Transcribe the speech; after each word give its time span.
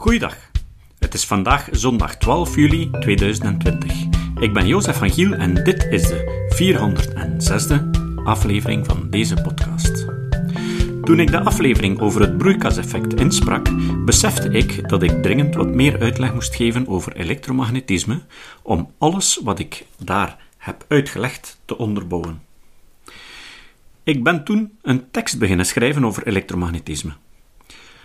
Goeiedag. 0.00 0.36
Het 0.98 1.14
is 1.14 1.24
vandaag 1.24 1.68
zondag 1.70 2.16
12 2.16 2.56
juli 2.56 2.90
2020. 2.90 3.92
Ik 4.40 4.52
ben 4.52 4.66
Jozef 4.66 4.96
van 4.96 5.10
Giel 5.10 5.32
en 5.32 5.54
dit 5.54 5.84
is 5.90 6.02
de 6.02 6.46
406e 6.54 7.90
aflevering 8.24 8.86
van 8.86 9.10
deze 9.10 9.34
podcast. 9.34 10.06
Toen 11.02 11.20
ik 11.20 11.30
de 11.30 11.40
aflevering 11.40 12.00
over 12.00 12.20
het 12.20 12.38
broeikaseffect 12.38 13.14
insprak, 13.14 13.68
besefte 14.04 14.48
ik 14.50 14.88
dat 14.88 15.02
ik 15.02 15.22
dringend 15.22 15.54
wat 15.54 15.68
meer 15.68 16.00
uitleg 16.00 16.34
moest 16.34 16.54
geven 16.54 16.88
over 16.88 17.16
elektromagnetisme 17.16 18.20
om 18.62 18.92
alles 18.98 19.40
wat 19.42 19.58
ik 19.58 19.86
daar 19.96 20.36
heb 20.58 20.84
uitgelegd 20.88 21.60
te 21.64 21.78
onderbouwen. 21.78 22.42
Ik 24.02 24.24
ben 24.24 24.44
toen 24.44 24.78
een 24.82 25.10
tekst 25.10 25.38
beginnen 25.38 25.66
schrijven 25.66 26.04
over 26.04 26.26
elektromagnetisme. 26.26 27.12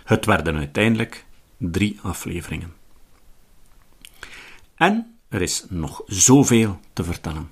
Het 0.04 0.24
werden 0.26 0.56
uiteindelijk 0.56 1.24
drie 1.72 1.98
afleveringen. 2.02 2.72
En 4.74 5.18
er 5.28 5.42
is 5.42 5.64
nog 5.68 6.02
zoveel 6.06 6.80
te 6.92 7.04
vertellen. 7.04 7.50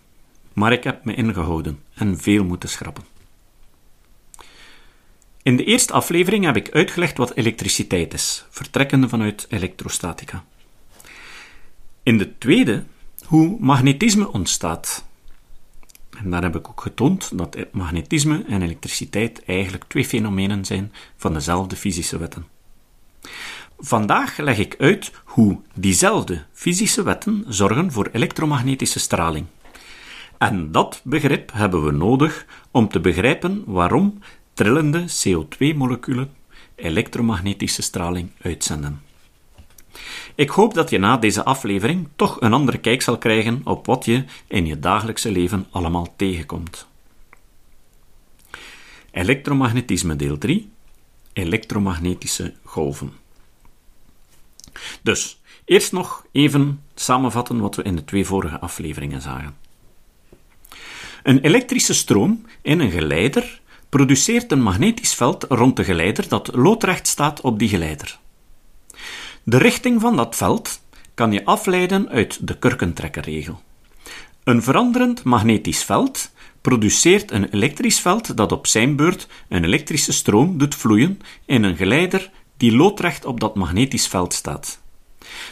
Maar 0.53 0.73
ik 0.73 0.85
heb 0.85 1.05
me 1.05 1.15
ingehouden 1.15 1.83
en 1.95 2.19
veel 2.19 2.45
moeten 2.45 2.69
schrappen. 2.69 3.05
In 5.43 5.57
de 5.57 5.65
eerste 5.65 5.93
aflevering 5.93 6.45
heb 6.45 6.57
ik 6.57 6.71
uitgelegd 6.71 7.17
wat 7.17 7.35
elektriciteit 7.35 8.15
is, 8.15 8.45
vertrekkende 8.51 9.09
vanuit 9.09 9.47
elektrostatica. 9.49 10.45
In 12.03 12.19
de 12.19 12.39
tweede 12.39 12.85
hoe 13.27 13.57
magnetisme 13.61 14.33
ontstaat. 14.33 15.05
En 16.19 16.31
daar 16.31 16.43
heb 16.43 16.57
ik 16.57 16.69
ook 16.69 16.81
getoond 16.81 17.39
dat 17.39 17.57
magnetisme 17.73 18.45
en 18.49 18.63
elektriciteit 18.63 19.45
eigenlijk 19.45 19.85
twee 19.85 20.05
fenomenen 20.05 20.65
zijn 20.65 20.93
van 21.17 21.33
dezelfde 21.33 21.77
fysische 21.77 22.19
wetten. 22.19 22.47
Vandaag 23.85 24.37
leg 24.37 24.59
ik 24.59 24.75
uit 24.79 25.13
hoe 25.25 25.61
diezelfde 25.75 26.45
fysische 26.53 27.03
wetten 27.03 27.45
zorgen 27.49 27.93
voor 27.93 28.09
elektromagnetische 28.13 28.99
straling. 28.99 29.47
En 30.39 30.73
dat 30.73 31.01
begrip 31.05 31.53
hebben 31.53 31.85
we 31.85 31.91
nodig 31.91 32.47
om 32.71 32.89
te 32.89 33.01
begrijpen 33.01 33.63
waarom 33.67 34.19
trillende 34.53 35.05
CO2-moleculen 35.05 36.31
elektromagnetische 36.75 37.83
straling 37.83 38.31
uitzenden. 38.43 39.03
Ik 40.35 40.49
hoop 40.49 40.75
dat 40.75 40.91
je 40.91 40.99
na 40.99 41.17
deze 41.17 41.45
aflevering 41.45 42.09
toch 42.17 42.41
een 42.41 42.53
andere 42.53 42.79
kijk 42.79 43.03
zal 43.03 43.19
krijgen 43.19 43.61
op 43.65 43.87
wat 43.87 44.05
je 44.05 44.25
in 44.47 44.67
je 44.67 44.79
dagelijkse 44.79 45.31
leven 45.31 45.67
allemaal 45.71 46.15
tegenkomt. 46.17 46.87
Elektromagnetisme 49.11 50.17
deel 50.17 50.39
3 50.39 50.71
Elektromagnetische 51.33 52.55
golven. 52.65 53.22
Dus, 55.03 55.41
eerst 55.65 55.93
nog 55.93 56.27
even 56.33 56.83
samenvatten 56.95 57.61
wat 57.61 57.77
we 57.77 57.83
in 57.83 57.97
de 57.97 58.05
twee 58.05 58.27
vorige 58.27 58.61
afleveringen 58.61 59.21
zagen. 59.21 59.57
Een 61.23 61.41
elektrische 61.41 61.95
stroom 61.95 62.47
in 62.63 62.81
een 62.81 62.91
geleider 62.91 63.61
produceert 63.89 64.53
een 64.53 64.63
magnetisch 64.63 65.15
veld 65.15 65.45
rond 65.49 65.77
de 65.77 65.85
geleider 65.85 66.29
dat 66.29 66.55
loodrecht 66.55 67.07
staat 67.07 67.41
op 67.41 67.59
die 67.59 67.69
geleider. 67.69 68.19
De 69.43 69.59
richting 69.59 70.01
van 70.01 70.17
dat 70.17 70.37
veld 70.37 70.81
kan 71.15 71.33
je 71.33 71.45
afleiden 71.45 72.09
uit 72.09 72.47
de 72.47 72.59
kurkentrekkerregel. 72.59 73.61
Een 74.45 74.63
veranderend 74.63 75.23
magnetisch 75.23 75.85
veld 75.85 76.33
produceert 76.61 77.31
een 77.31 77.49
elektrisch 77.51 78.01
veld 78.01 78.37
dat 78.37 78.53
op 78.53 78.67
zijn 78.67 78.97
beurt 78.97 79.27
een 79.49 79.65
elektrische 79.65 80.13
stroom 80.13 80.59
doet 80.59 80.75
vloeien 80.75 81.21
in 81.45 81.63
een 81.63 81.77
geleider 81.77 82.31
die 82.63 82.77
loodrecht 82.77 83.25
op 83.25 83.41
dat 83.41 83.55
magnetisch 83.55 84.07
veld 84.07 84.33
staat. 84.33 84.83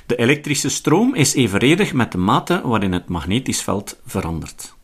De 0.06 0.16
elektrische 0.16 0.68
stroom 0.68 1.14
is 1.14 1.34
evenredig 1.34 1.92
met 1.92 2.12
de 2.12 2.18
mate 2.18 2.60
waarin 2.64 2.92
het 2.92 3.08
magnetisch 3.08 3.62
veld 3.62 4.00
verandert. 4.06 4.74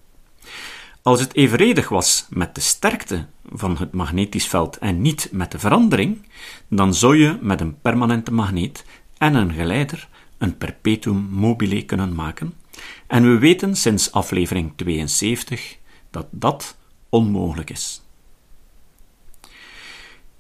Als 1.03 1.21
het 1.21 1.35
evenredig 1.35 1.89
was 1.89 2.27
met 2.31 2.55
de 2.55 2.61
sterkte 2.61 3.27
van 3.53 3.77
het 3.77 3.93
magnetisch 3.93 4.47
veld 4.47 4.79
en 4.79 5.03
niet 5.03 5.29
met 5.33 5.51
de 5.51 5.59
verandering, 5.59 6.29
dan 6.69 6.95
zou 6.95 7.17
je 7.17 7.39
met 7.41 7.61
een 7.61 7.81
permanente 7.81 8.33
magneet 8.33 8.85
en 9.19 9.35
een 9.35 9.53
geleider 9.53 10.09
een 10.39 10.57
perpetuum 10.57 11.29
mobile 11.31 11.85
kunnen 11.85 12.15
maken. 12.15 12.55
En 13.07 13.23
we 13.23 13.39
weten 13.39 13.77
sinds 13.77 14.13
aflevering 14.13 14.73
72 14.77 15.79
dat 16.11 16.27
dat 16.31 16.77
onmogelijk 17.09 17.71
is. 17.71 18.03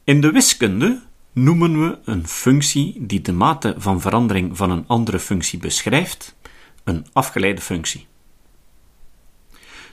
In 0.04 0.20
de 0.20 0.30
wiskunde 0.30 1.05
noemen 1.36 1.80
we 1.80 1.98
een 2.04 2.26
functie 2.26 3.06
die 3.06 3.20
de 3.20 3.32
mate 3.32 3.74
van 3.78 4.00
verandering 4.00 4.56
van 4.56 4.70
een 4.70 4.84
andere 4.86 5.19
functie 5.19 5.58
beschrijft, 5.58 6.36
een 6.84 7.06
afgeleide 7.12 7.60
functie. 7.60 8.06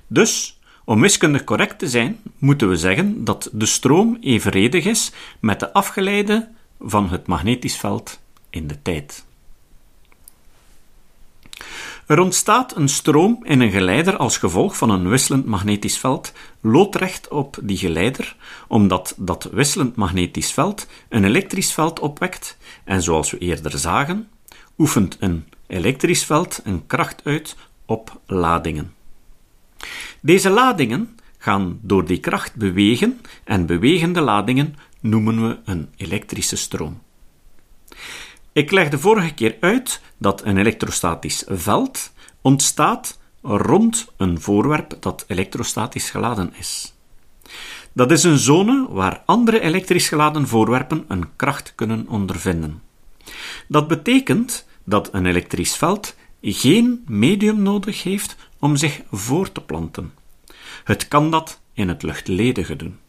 Dus, 0.07 0.59
om 0.85 1.01
wiskundig 1.01 1.43
correct 1.43 1.79
te 1.79 1.89
zijn, 1.89 2.19
moeten 2.37 2.69
we 2.69 2.77
zeggen 2.77 3.23
dat 3.23 3.49
de 3.53 3.65
stroom 3.65 4.17
evenredig 4.21 4.85
is 4.85 5.11
met 5.39 5.59
de 5.59 5.73
afgeleide 5.73 6.49
van 6.79 7.09
het 7.09 7.27
magnetisch 7.27 7.77
veld 7.77 8.19
in 8.49 8.67
de 8.67 8.81
tijd. 8.81 9.25
Er 12.05 12.19
ontstaat 12.19 12.75
een 12.75 12.89
stroom 12.89 13.39
in 13.43 13.59
een 13.59 13.71
geleider 13.71 14.17
als 14.17 14.37
gevolg 14.37 14.77
van 14.77 14.89
een 14.89 15.09
wisselend 15.09 15.45
magnetisch 15.45 15.97
veld 15.97 16.31
loodrecht 16.61 17.27
op 17.27 17.57
die 17.61 17.77
geleider, 17.77 18.35
omdat 18.67 19.15
dat 19.17 19.49
wisselend 19.51 19.95
magnetisch 19.95 20.51
veld 20.51 20.87
een 21.09 21.23
elektrisch 21.23 21.73
veld 21.73 21.99
opwekt 21.99 22.57
en 22.83 23.01
zoals 23.01 23.31
we 23.31 23.37
eerder 23.37 23.77
zagen, 23.79 24.27
oefent 24.77 25.17
een 25.19 25.45
elektrisch 25.67 26.23
veld 26.23 26.61
een 26.63 26.87
kracht 26.87 27.21
uit 27.23 27.55
op 27.85 28.19
ladingen. 28.25 28.93
Deze 30.21 30.49
ladingen 30.49 31.17
gaan 31.37 31.79
door 31.81 32.05
die 32.05 32.19
kracht 32.19 32.55
bewegen 32.55 33.21
en 33.43 33.65
bewegende 33.65 34.21
ladingen 34.21 34.75
noemen 34.99 35.47
we 35.47 35.57
een 35.65 35.89
elektrische 35.95 36.55
stroom. 36.55 37.01
Ik 38.53 38.71
legde 38.71 38.99
vorige 38.99 39.33
keer 39.33 39.57
uit 39.59 40.01
dat 40.17 40.43
een 40.43 40.57
elektrostatisch 40.57 41.43
veld 41.47 42.13
ontstaat 42.41 43.19
rond 43.41 44.07
een 44.17 44.41
voorwerp 44.41 44.97
dat 44.99 45.25
elektrostatisch 45.27 46.09
geladen 46.09 46.53
is. 46.57 46.93
Dat 47.93 48.11
is 48.11 48.23
een 48.23 48.37
zone 48.37 48.87
waar 48.89 49.21
andere 49.25 49.59
elektrisch 49.59 50.07
geladen 50.07 50.47
voorwerpen 50.47 51.05
een 51.07 51.35
kracht 51.35 51.73
kunnen 51.75 52.07
ondervinden. 52.07 52.81
Dat 53.67 53.87
betekent 53.87 54.67
dat 54.83 55.13
een 55.13 55.25
elektrisch 55.25 55.75
veld 55.75 56.15
geen 56.41 57.03
medium 57.07 57.61
nodig 57.61 58.03
heeft 58.03 58.35
om 58.59 58.75
zich 58.75 59.01
voor 59.11 59.51
te 59.51 59.61
planten. 59.61 60.13
Het 60.83 61.07
kan 61.07 61.31
dat 61.31 61.61
in 61.73 61.87
het 61.87 62.03
luchtledige 62.03 62.75
doen. 62.75 62.99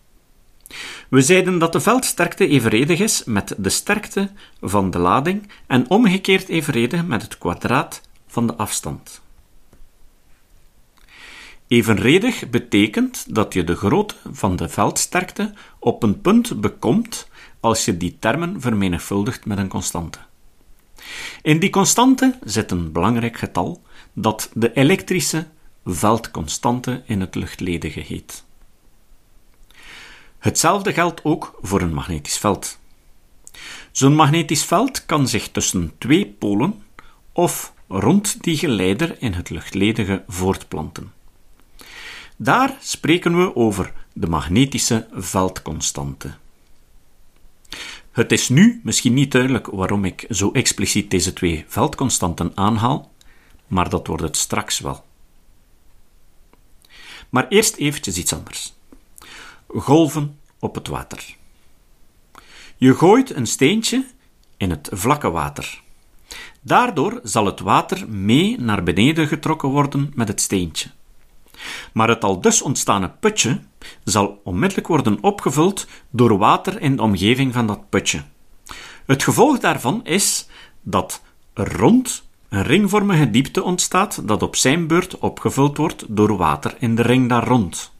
We 1.09 1.21
zeiden 1.21 1.59
dat 1.59 1.73
de 1.73 1.81
veldsterkte 1.81 2.49
evenredig 2.49 3.01
is 3.01 3.25
met 3.25 3.55
de 3.59 3.69
sterkte 3.69 4.31
van 4.61 4.91
de 4.91 4.99
lading 4.99 5.51
en 5.67 5.91
omgekeerd 5.91 6.49
evenredig 6.49 7.07
met 7.07 7.23
het 7.23 7.39
kwadraat 7.39 8.01
van 8.27 8.47
de 8.47 8.55
afstand. 8.55 9.23
Evenredig 11.67 12.51
betekent 12.51 13.34
dat 13.34 13.53
je 13.53 13.65
de 13.65 13.75
grootte 13.75 14.15
van 14.33 14.57
de 14.57 14.69
veldsterkte 14.69 15.53
op 15.79 16.03
een 16.03 16.21
punt 16.21 16.61
bekomt 16.61 17.29
als 17.61 17.84
je 17.84 17.97
die 17.97 18.17
termen 18.19 18.61
vermenigvuldigt 18.61 19.47
met 19.47 19.59
een 19.59 19.69
constante. 19.69 20.19
In 21.43 21.59
die 21.59 21.71
constante 21.71 22.39
zit 22.45 22.71
een 22.71 22.93
belangrijk 22.93 23.37
getal 23.37 23.83
dat 24.13 24.51
de 24.55 24.73
elektrische 24.73 25.47
veldconstante 25.84 27.03
in 27.07 27.21
het 27.21 27.34
luchtledige 27.34 28.01
heet. 28.01 28.45
Hetzelfde 30.44 30.93
geldt 30.93 31.25
ook 31.25 31.59
voor 31.62 31.81
een 31.81 31.94
magnetisch 31.94 32.38
veld. 32.38 32.78
Zo'n 33.93 34.15
magnetisch 34.15 34.65
veld 34.65 35.07
kan 35.07 35.28
zich 35.28 35.48
tussen 35.48 35.92
twee 35.98 36.27
polen 36.27 36.83
of 37.33 37.72
rond 37.89 38.42
die 38.42 38.57
geleider 38.57 39.16
in 39.22 39.33
het 39.33 39.51
luchtledige 39.51 40.24
voortplanten. 40.28 41.13
Daar 42.36 42.77
spreken 42.80 43.36
we 43.36 43.57
over 43.57 43.92
de 44.13 44.27
magnetische 44.27 45.07
veldconstante. 45.13 46.34
Het 48.10 48.33
is 48.33 48.48
nu 48.48 48.80
misschien 48.83 49.15
niet 49.15 49.33
duidelijk 49.33 49.66
waarom 49.66 50.04
ik 50.04 50.27
zo 50.30 50.51
expliciet 50.53 51.10
deze 51.10 51.33
twee 51.33 51.65
veldconstanten 51.69 52.53
aanhaal, 52.54 53.13
maar 53.66 53.89
dat 53.89 54.07
wordt 54.07 54.22
het 54.22 54.36
straks 54.36 54.78
wel. 54.78 55.04
Maar 57.28 57.48
eerst 57.48 57.77
eventjes 57.77 58.16
iets 58.16 58.33
anders 58.33 58.74
golven 59.74 60.38
op 60.59 60.74
het 60.74 60.88
water. 60.88 61.36
Je 62.76 62.94
gooit 62.94 63.34
een 63.34 63.47
steentje 63.47 64.04
in 64.56 64.71
het 64.71 64.88
vlakke 64.92 65.30
water. 65.30 65.82
Daardoor 66.60 67.21
zal 67.22 67.47
het 67.47 67.60
water 67.60 68.09
mee 68.09 68.60
naar 68.60 68.82
beneden 68.82 69.26
getrokken 69.26 69.68
worden 69.68 70.12
met 70.15 70.28
het 70.28 70.41
steentje. 70.41 70.91
Maar 71.92 72.09
het 72.09 72.24
al 72.24 72.41
dus 72.41 72.62
ontstane 72.62 73.10
putje 73.21 73.60
zal 74.04 74.41
onmiddellijk 74.44 74.86
worden 74.86 75.22
opgevuld 75.22 75.86
door 76.10 76.38
water 76.38 76.80
in 76.80 76.97
de 76.97 77.03
omgeving 77.03 77.53
van 77.53 77.66
dat 77.66 77.88
putje. 77.88 78.22
Het 79.06 79.22
gevolg 79.22 79.59
daarvan 79.59 80.04
is 80.04 80.47
dat 80.82 81.22
rond 81.54 82.24
een 82.48 82.62
ringvormige 82.62 83.30
diepte 83.30 83.62
ontstaat 83.62 84.28
dat 84.28 84.42
op 84.42 84.56
zijn 84.56 84.86
beurt 84.86 85.18
opgevuld 85.18 85.76
wordt 85.76 86.04
door 86.09 86.36
water 86.36 86.76
in 86.78 86.94
de 86.94 87.03
ring 87.03 87.28
daar 87.28 87.47
rond. 87.47 87.94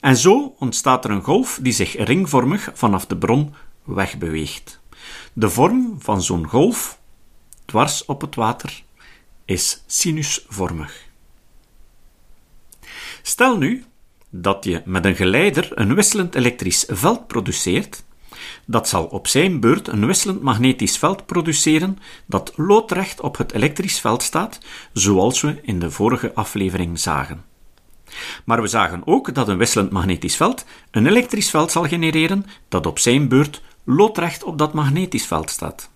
En 0.00 0.16
zo 0.16 0.54
ontstaat 0.58 1.04
er 1.04 1.10
een 1.10 1.22
golf 1.22 1.58
die 1.62 1.72
zich 1.72 2.04
ringvormig 2.04 2.70
vanaf 2.74 3.06
de 3.06 3.16
bron 3.16 3.54
wegbeweegt. 3.84 4.80
De 5.32 5.50
vorm 5.50 5.96
van 5.98 6.22
zo'n 6.22 6.46
golf, 6.46 6.98
dwars 7.64 8.04
op 8.04 8.20
het 8.20 8.34
water, 8.34 8.82
is 9.44 9.82
sinusvormig. 9.86 11.06
Stel 13.22 13.56
nu 13.56 13.84
dat 14.30 14.64
je 14.64 14.82
met 14.84 15.04
een 15.04 15.16
geleider 15.16 15.68
een 15.74 15.94
wisselend 15.94 16.34
elektrisch 16.34 16.84
veld 16.88 17.26
produceert, 17.26 18.04
dat 18.64 18.88
zal 18.88 19.04
op 19.04 19.26
zijn 19.26 19.60
beurt 19.60 19.88
een 19.88 20.06
wisselend 20.06 20.42
magnetisch 20.42 20.98
veld 20.98 21.26
produceren 21.26 21.98
dat 22.26 22.52
loodrecht 22.56 23.20
op 23.20 23.36
het 23.36 23.52
elektrisch 23.52 24.00
veld 24.00 24.22
staat, 24.22 24.58
zoals 24.92 25.40
we 25.40 25.58
in 25.62 25.78
de 25.78 25.90
vorige 25.90 26.34
aflevering 26.34 26.98
zagen. 26.98 27.47
Maar 28.44 28.62
we 28.62 28.68
zagen 28.68 29.02
ook 29.04 29.34
dat 29.34 29.48
een 29.48 29.58
wisselend 29.58 29.90
magnetisch 29.90 30.36
veld 30.36 30.64
een 30.90 31.06
elektrisch 31.06 31.50
veld 31.50 31.72
zal 31.72 31.84
genereren 31.84 32.46
dat 32.68 32.86
op 32.86 32.98
zijn 32.98 33.28
beurt 33.28 33.62
loodrecht 33.84 34.42
op 34.44 34.58
dat 34.58 34.72
magnetisch 34.72 35.26
veld 35.26 35.50
staat. 35.50 35.90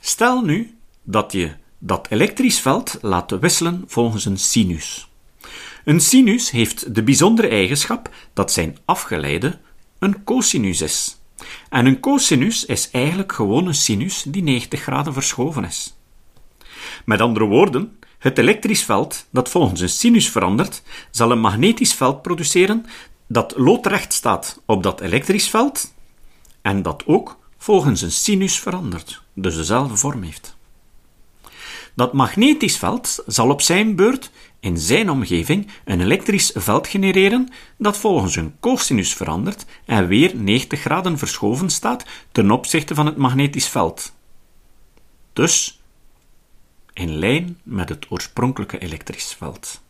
Stel 0.00 0.42
nu 0.42 0.78
dat 1.02 1.32
je 1.32 1.52
dat 1.78 2.06
elektrisch 2.10 2.60
veld 2.60 2.98
laat 3.00 3.38
wisselen 3.38 3.84
volgens 3.86 4.24
een 4.24 4.38
sinus. 4.38 5.08
Een 5.84 6.00
sinus 6.00 6.50
heeft 6.50 6.94
de 6.94 7.02
bijzondere 7.02 7.48
eigenschap 7.48 8.10
dat 8.32 8.52
zijn 8.52 8.78
afgeleide 8.84 9.58
een 9.98 10.24
cosinus 10.24 10.80
is. 10.80 11.18
En 11.68 11.86
een 11.86 12.00
cosinus 12.00 12.64
is 12.64 12.90
eigenlijk 12.90 13.32
gewoon 13.32 13.66
een 13.66 13.74
sinus 13.74 14.22
die 14.22 14.42
90 14.42 14.82
graden 14.82 15.12
verschoven 15.12 15.64
is. 15.64 15.96
Met 17.04 17.20
andere 17.20 17.44
woorden, 17.44 17.98
het 18.24 18.38
elektrisch 18.38 18.84
veld 18.84 19.26
dat 19.30 19.48
volgens 19.48 19.80
een 19.80 19.88
sinus 19.88 20.30
verandert, 20.30 20.82
zal 21.10 21.30
een 21.30 21.40
magnetisch 21.40 21.94
veld 21.94 22.22
produceren 22.22 22.86
dat 23.26 23.54
loodrecht 23.56 24.12
staat 24.12 24.60
op 24.66 24.82
dat 24.82 25.00
elektrisch 25.00 25.48
veld 25.48 25.94
en 26.62 26.82
dat 26.82 27.02
ook 27.06 27.38
volgens 27.58 28.02
een 28.02 28.12
sinus 28.12 28.58
verandert, 28.58 29.22
dus 29.34 29.56
dezelfde 29.56 29.96
vorm 29.96 30.22
heeft. 30.22 30.56
Dat 31.94 32.12
magnetisch 32.12 32.76
veld 32.76 33.22
zal 33.26 33.50
op 33.50 33.60
zijn 33.60 33.96
beurt 33.96 34.30
in 34.60 34.78
zijn 34.78 35.10
omgeving 35.10 35.68
een 35.84 36.00
elektrisch 36.00 36.52
veld 36.54 36.86
genereren 36.86 37.48
dat 37.78 37.96
volgens 37.96 38.36
een 38.36 38.54
cosinus 38.60 39.14
verandert 39.14 39.64
en 39.84 40.06
weer 40.06 40.36
90 40.36 40.80
graden 40.80 41.18
verschoven 41.18 41.70
staat 41.70 42.04
ten 42.32 42.50
opzichte 42.50 42.94
van 42.94 43.06
het 43.06 43.16
magnetisch 43.16 43.68
veld. 43.68 44.12
Dus 45.32 45.78
in 46.94 47.18
lijn 47.18 47.58
met 47.62 47.88
het 47.88 48.06
oorspronkelijke 48.10 48.78
elektrisch 48.78 49.34
veld. 49.38 49.80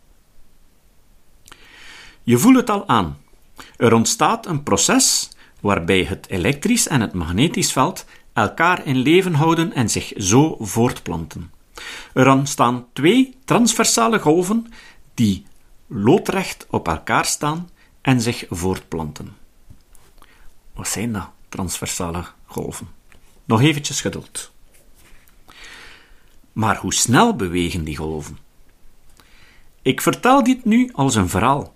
Je 2.22 2.38
voelt 2.38 2.56
het 2.56 2.70
al 2.70 2.88
aan. 2.88 3.18
Er 3.76 3.92
ontstaat 3.92 4.46
een 4.46 4.62
proces 4.62 5.28
waarbij 5.60 6.04
het 6.04 6.28
elektrisch 6.28 6.88
en 6.88 7.00
het 7.00 7.12
magnetisch 7.12 7.72
veld 7.72 8.04
elkaar 8.32 8.86
in 8.86 8.96
leven 8.96 9.34
houden 9.34 9.72
en 9.72 9.90
zich 9.90 10.12
zo 10.16 10.56
voortplanten. 10.60 11.52
Er 12.14 12.30
ontstaan 12.30 12.86
twee 12.92 13.36
transversale 13.44 14.18
golven 14.18 14.66
die 15.14 15.46
loodrecht 15.86 16.66
op 16.70 16.88
elkaar 16.88 17.24
staan 17.24 17.70
en 18.00 18.20
zich 18.20 18.44
voortplanten. 18.48 19.36
Wat 20.74 20.88
zijn 20.88 21.12
dat, 21.12 21.28
transversale 21.48 22.24
golven? 22.46 22.88
Nog 23.44 23.60
eventjes 23.60 24.00
geduld. 24.00 24.52
Maar 26.54 26.76
hoe 26.76 26.94
snel 26.94 27.36
bewegen 27.36 27.84
die 27.84 27.96
golven? 27.96 28.38
Ik 29.82 30.00
vertel 30.00 30.42
dit 30.42 30.64
nu 30.64 30.90
als 30.92 31.14
een 31.14 31.28
verhaal, 31.28 31.74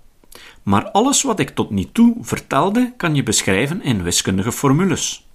maar 0.62 0.90
alles 0.90 1.22
wat 1.22 1.38
ik 1.38 1.50
tot 1.50 1.70
nu 1.70 1.84
toe 1.92 2.16
vertelde 2.20 2.92
kan 2.96 3.14
je 3.14 3.22
beschrijven 3.22 3.82
in 3.82 4.02
wiskundige 4.02 4.52
formules. 4.52 5.26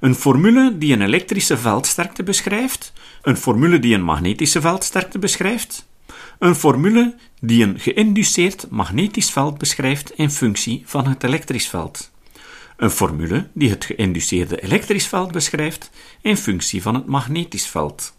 Een 0.00 0.14
formule 0.14 0.78
die 0.78 0.92
een 0.92 1.02
elektrische 1.02 1.56
veldsterkte 1.56 2.22
beschrijft, 2.22 2.92
een 3.22 3.36
formule 3.36 3.78
die 3.78 3.94
een 3.94 4.02
magnetische 4.02 4.60
veldsterkte 4.60 5.18
beschrijft, 5.18 5.86
een 6.38 6.54
formule 6.54 7.14
die 7.40 7.64
een 7.64 7.78
geïnduceerd 7.78 8.70
magnetisch 8.70 9.30
veld 9.30 9.58
beschrijft 9.58 10.10
in 10.10 10.30
functie 10.30 10.82
van 10.86 11.06
het 11.06 11.22
elektrisch 11.24 11.68
veld. 11.68 12.10
Een 12.76 12.90
formule 12.90 13.48
die 13.52 13.70
het 13.70 13.84
geïnduceerde 13.84 14.60
elektrisch 14.62 15.06
veld 15.06 15.32
beschrijft 15.32 15.90
in 16.20 16.36
functie 16.36 16.82
van 16.82 16.94
het 16.94 17.06
magnetisch 17.06 17.66
veld. 17.66 18.15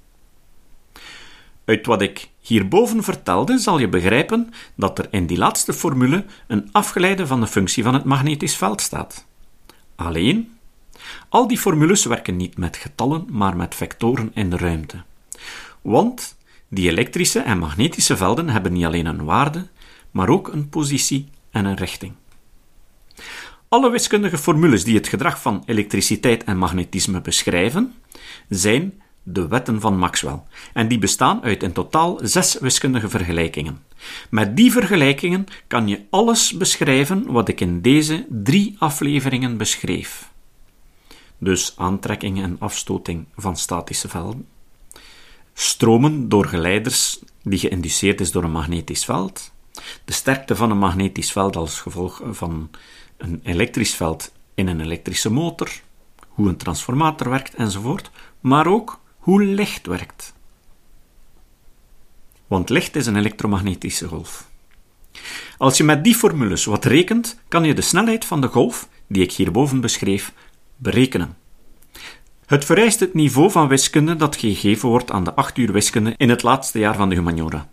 Uit 1.68 1.86
wat 1.86 2.02
ik 2.02 2.30
hierboven 2.40 3.04
vertelde, 3.04 3.58
zal 3.58 3.80
je 3.80 3.88
begrijpen 3.88 4.54
dat 4.75 5.00
er 5.00 5.08
in 5.12 5.25
die 5.25 5.38
laatste 5.38 5.74
formule 5.74 6.25
een 6.48 6.69
afgeleide 6.72 7.28
van 7.28 7.40
de 7.40 7.48
functie 7.48 7.84
van 7.84 7.94
het 7.94 8.04
magnetisch 8.04 8.56
veld 8.56 8.81
staat. 8.81 9.25
Alleen, 9.96 10.58
al 11.30 11.48
die 11.48 11.58
formules 11.58 12.06
werken 12.06 12.36
niet 12.36 12.58
met 12.58 12.78
getallen, 12.78 13.25
maar 13.30 13.56
met 13.56 13.75
vectoren 13.75 14.31
in 14.34 14.50
de 14.50 14.58
ruimte. 14.58 15.04
Want 15.81 16.38
die 16.68 16.90
elektrische 16.90 17.40
en 17.40 17.58
magnetische 17.58 18.18
velden 18.18 18.50
hebben 18.50 18.74
niet 18.74 18.86
alleen 18.86 19.06
een 19.06 19.24
waarde, 19.24 19.68
maar 20.12 20.30
ook 20.30 20.48
een 20.48 20.69
positie 20.69 21.30
en 21.52 21.66
een 21.66 21.75
richting. 21.75 22.14
Alle 23.69 23.90
wiskundige 23.90 24.38
formules 24.38 24.84
die 24.84 24.96
het 24.96 25.08
gedrag 25.08 25.42
van 25.42 25.64
elektriciteit 25.66 26.44
en 26.44 26.58
magnetisme 26.58 27.22
beschrijven, 27.22 27.94
zijn 28.50 29.02
de 29.29 29.47
wetten 29.47 29.81
van 29.81 29.97
Maxwell. 29.97 30.41
En 30.74 30.88
die 30.88 30.97
bestaan 30.97 31.44
uit 31.44 31.63
in 31.63 31.71
totaal 31.71 32.19
zes 32.21 32.57
wiskundige 32.59 33.09
vergelijkingen. 33.09 33.83
Met 34.29 34.56
die 34.56 34.71
vergelijkingen 34.71 35.45
kan 35.68 35.88
je 35.88 36.01
alles 36.09 36.57
beschrijven 36.57 37.31
wat 37.31 37.47
ik 37.47 37.62
in 37.62 37.81
deze 37.81 38.25
drie 38.29 38.75
afleveringen 38.79 39.57
beschreef. 39.57 40.31
Dus 41.38 41.74
aantrekking 41.77 42.41
en 42.41 42.56
afstoting 42.59 43.25
van 43.35 43.57
statische 43.57 44.09
velden. 44.09 44.47
Stromen 45.53 46.30
door 46.30 46.45
geleiders 46.45 47.19
die 47.44 47.59
geïnduceerd 47.59 48.21
is 48.21 48.31
door 48.31 48.44
een 48.44 48.51
magnetisch 48.51 49.06
veld. 49.06 49.51
De 50.06 50.13
sterkte 50.13 50.56
van 50.56 50.71
een 50.71 50.77
magnetisch 50.77 51.31
veld 51.31 51.56
als 51.56 51.80
gevolg 51.80 52.21
van 52.31 52.69
een 53.18 53.39
elektrisch 53.44 53.95
veld 53.95 54.31
in 54.53 54.68
een 54.68 54.81
elektrische 54.81 55.31
motor. 55.31 55.69
Hoe 56.27 56.47
een 56.47 56.57
transformator 56.57 57.30
werkt 57.30 57.56
enzovoort. 57.56 58.12
Maar 58.39 58.68
ook 58.68 58.99
hoe 59.28 59.44
licht 59.44 59.88
werkt. 59.88 60.34
Want 62.48 62.69
licht 62.69 62.96
is 62.96 63.06
een 63.06 63.16
elektromagnetische 63.16 64.07
golf. 64.07 64.50
Als 65.57 65.78
je 65.78 65.84
met 65.84 66.04
die 66.04 66.16
formules 66.16 66.66
wat 66.66 66.86
rekent, 66.86 67.40
kan 67.48 67.64
je 67.64 67.74
de 67.74 67.81
snelheid 67.81 68.26
van 68.26 68.42
de 68.42 68.48
golf, 68.48 68.88
die 69.07 69.24
ik 69.24 69.31
hierboven 69.31 69.81
beschreef, 69.81 70.34
berekenen. 70.76 71.38
Het 72.46 72.66
vereist 72.66 73.00
het 73.00 73.14
niveau 73.14 73.52
van 73.52 73.68
wiskunde 73.68 74.16
dat 74.16 74.36
gegeven 74.36 74.90
wordt 74.90 75.12
aan 75.12 75.24
de 75.24 75.34
8 75.34 75.57
uur 75.57 75.72
wiskunde 75.72 76.14
in 76.18 76.30
het 76.30 76.44
laatste 76.44 76.80
jaar 76.80 76.96
van 76.96 77.10
de 77.10 77.16
humaniora. 77.16 77.69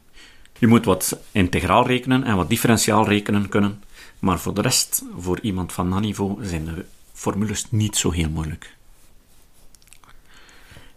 Je 0.58 0.66
moet 0.66 0.84
wat 0.84 1.18
integraal 1.32 1.86
rekenen 1.86 2.24
en 2.24 2.36
wat 2.36 2.48
differentiaal 2.48 3.08
rekenen 3.08 3.48
kunnen, 3.48 3.82
maar 4.18 4.38
voor 4.38 4.54
de 4.54 4.60
rest, 4.60 5.04
voor 5.18 5.40
iemand 5.40 5.72
van 5.72 5.90
dat 5.90 6.00
niveau, 6.00 6.44
zijn 6.44 6.64
de 6.64 6.84
formules 7.12 7.66
niet 7.70 7.96
zo 7.96 8.10
heel 8.10 8.30
moeilijk. 8.30 8.76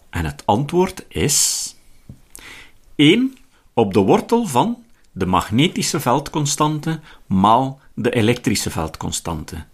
En 0.10 0.26
het 0.26 0.46
antwoord 0.46 1.06
is 1.08 1.76
1 2.96 3.38
op 3.74 3.94
de 3.94 4.00
wortel 4.00 4.46
van 4.46 4.84
de 5.12 5.26
magnetische 5.26 6.00
veldconstante 6.00 7.00
maal 7.26 7.80
de 7.94 8.12
elektrische 8.12 8.70
veldconstante, 8.70 9.66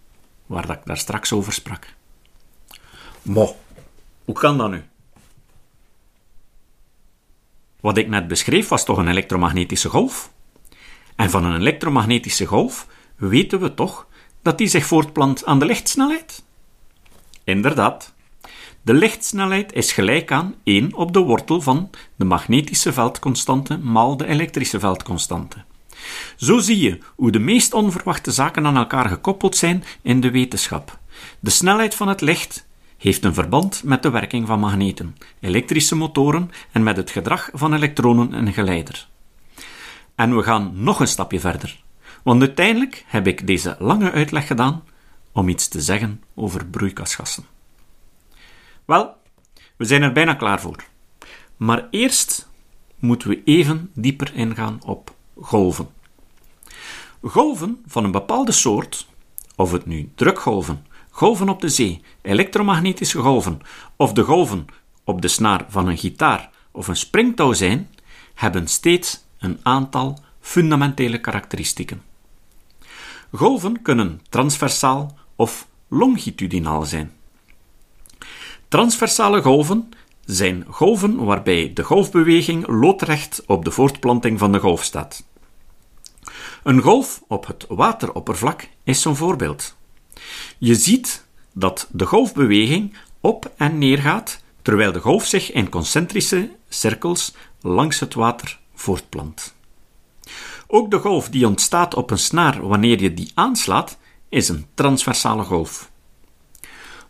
waar 0.46 0.66
dat 0.66 0.76
ik 0.76 0.84
daar 0.84 0.98
straks 0.98 1.32
over 1.32 1.52
sprak. 1.52 1.94
Mo, 3.22 3.56
hoe 4.24 4.34
kan 4.34 4.58
dat 4.58 4.70
nu? 4.70 4.82
Wat 7.80 7.96
ik 7.96 8.08
net 8.08 8.28
beschreef 8.28 8.68
was 8.68 8.84
toch 8.84 8.98
een 8.98 9.08
elektromagnetische 9.08 9.88
golf? 9.88 10.32
En 11.16 11.30
van 11.30 11.44
een 11.44 11.60
elektromagnetische 11.60 12.46
golf 12.46 12.86
weten 13.16 13.60
we 13.60 13.74
toch 13.74 14.06
dat 14.42 14.58
die 14.58 14.68
zich 14.68 14.86
voortplant 14.86 15.44
aan 15.44 15.58
de 15.58 15.64
lichtsnelheid? 15.64 16.42
Inderdaad. 17.44 18.13
De 18.84 18.94
lichtsnelheid 18.94 19.72
is 19.72 19.92
gelijk 19.92 20.32
aan 20.32 20.54
1 20.62 20.94
op 20.94 21.12
de 21.12 21.18
wortel 21.18 21.60
van 21.60 21.90
de 22.16 22.24
magnetische 22.24 22.92
veldconstante 22.92 23.78
maal 23.78 24.16
de 24.16 24.26
elektrische 24.26 24.80
veldconstante. 24.80 25.56
Zo 26.36 26.58
zie 26.58 26.78
je 26.78 26.98
hoe 27.16 27.30
de 27.30 27.38
meest 27.38 27.74
onverwachte 27.74 28.30
zaken 28.30 28.66
aan 28.66 28.76
elkaar 28.76 29.08
gekoppeld 29.08 29.56
zijn 29.56 29.84
in 30.02 30.20
de 30.20 30.30
wetenschap. 30.30 30.98
De 31.40 31.50
snelheid 31.50 31.94
van 31.94 32.08
het 32.08 32.20
licht 32.20 32.66
heeft 32.96 33.24
een 33.24 33.34
verband 33.34 33.82
met 33.84 34.02
de 34.02 34.10
werking 34.10 34.46
van 34.46 34.60
magneten, 34.60 35.16
elektrische 35.40 35.96
motoren 35.96 36.50
en 36.72 36.82
met 36.82 36.96
het 36.96 37.10
gedrag 37.10 37.50
van 37.52 37.74
elektronen 37.74 38.34
en 38.34 38.52
geleider. 38.52 39.08
En 40.14 40.36
we 40.36 40.42
gaan 40.42 40.72
nog 40.74 41.00
een 41.00 41.08
stapje 41.08 41.40
verder, 41.40 41.82
want 42.22 42.40
uiteindelijk 42.40 43.04
heb 43.06 43.26
ik 43.26 43.46
deze 43.46 43.76
lange 43.78 44.10
uitleg 44.12 44.46
gedaan 44.46 44.82
om 45.32 45.48
iets 45.48 45.68
te 45.68 45.80
zeggen 45.80 46.22
over 46.34 46.66
broeikasgassen. 46.66 47.53
Wel, 48.84 49.16
we 49.76 49.84
zijn 49.84 50.02
er 50.02 50.12
bijna 50.12 50.34
klaar 50.34 50.60
voor. 50.60 50.84
Maar 51.56 51.86
eerst 51.90 52.48
moeten 52.98 53.28
we 53.28 53.42
even 53.44 53.90
dieper 53.94 54.34
ingaan 54.34 54.80
op 54.84 55.14
golven. 55.40 55.88
Golven 57.22 57.82
van 57.86 58.04
een 58.04 58.10
bepaalde 58.10 58.52
soort, 58.52 59.08
of 59.56 59.72
het 59.72 59.86
nu 59.86 60.10
drukgolven, 60.14 60.86
golven 61.10 61.48
op 61.48 61.60
de 61.60 61.68
zee, 61.68 62.02
elektromagnetische 62.22 63.18
golven 63.18 63.60
of 63.96 64.12
de 64.12 64.22
golven 64.22 64.66
op 65.04 65.22
de 65.22 65.28
snaar 65.28 65.64
van 65.68 65.88
een 65.88 65.98
gitaar 65.98 66.50
of 66.70 66.88
een 66.88 66.96
springtouw 66.96 67.52
zijn, 67.52 67.90
hebben 68.34 68.68
steeds 68.68 69.24
een 69.38 69.58
aantal 69.62 70.18
fundamentele 70.40 71.20
karakteristieken. 71.20 72.02
Golven 73.32 73.82
kunnen 73.82 74.20
transversaal 74.28 75.18
of 75.36 75.68
longitudinaal 75.88 76.82
zijn. 76.82 77.12
Transversale 78.74 79.42
golven 79.42 79.88
zijn 80.24 80.64
golven 80.68 81.24
waarbij 81.24 81.72
de 81.74 81.82
golfbeweging 81.82 82.66
loodrecht 82.66 83.42
op 83.46 83.64
de 83.64 83.70
voortplanting 83.70 84.38
van 84.38 84.52
de 84.52 84.58
golf 84.58 84.82
staat. 84.82 85.24
Een 86.62 86.80
golf 86.80 87.22
op 87.28 87.46
het 87.46 87.66
wateroppervlak 87.68 88.68
is 88.84 89.02
zo'n 89.02 89.16
voorbeeld. 89.16 89.76
Je 90.58 90.74
ziet 90.74 91.26
dat 91.52 91.88
de 91.92 92.06
golfbeweging 92.06 92.96
op 93.20 93.52
en 93.56 93.78
neer 93.78 93.98
gaat, 93.98 94.42
terwijl 94.62 94.92
de 94.92 95.00
golf 95.00 95.26
zich 95.26 95.52
in 95.52 95.68
concentrische 95.68 96.50
cirkels 96.68 97.34
langs 97.60 98.00
het 98.00 98.14
water 98.14 98.58
voortplant. 98.74 99.54
Ook 100.66 100.90
de 100.90 100.98
golf 100.98 101.28
die 101.28 101.46
ontstaat 101.46 101.94
op 101.94 102.10
een 102.10 102.18
snaar 102.18 102.66
wanneer 102.66 103.02
je 103.02 103.14
die 103.14 103.30
aanslaat, 103.34 103.98
is 104.28 104.48
een 104.48 104.66
transversale 104.74 105.42
golf. 105.42 105.92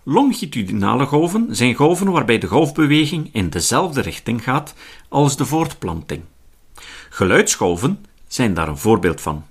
Longitudinale 0.07 1.07
golven 1.07 1.57
zijn 1.57 1.75
golven 1.75 2.11
waarbij 2.11 2.39
de 2.39 2.47
golfbeweging 2.47 3.29
in 3.33 3.51
dezelfde 3.51 4.01
richting 4.01 4.43
gaat 4.43 4.75
als 5.09 5.37
de 5.37 5.47
voortplanting. 5.47 6.23
Geluidsgolven 7.11 8.05
zijn 8.29 8.55
daar 8.55 8.69
een 8.69 8.79
voorbeeld 8.79 9.21
van. 9.21 9.45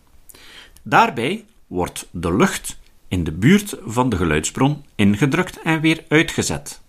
Daarbij 0.82 1.46
wordt 1.68 2.08
de 2.12 2.36
lucht 2.36 2.78
in 3.08 3.24
de 3.24 3.32
buurt 3.32 3.78
van 3.86 4.10
de 4.10 4.16
geluidsbron 4.16 4.86
ingedrukt 4.96 5.62
en 5.62 5.82
weer 5.82 6.04
uitgezet. 6.08 6.82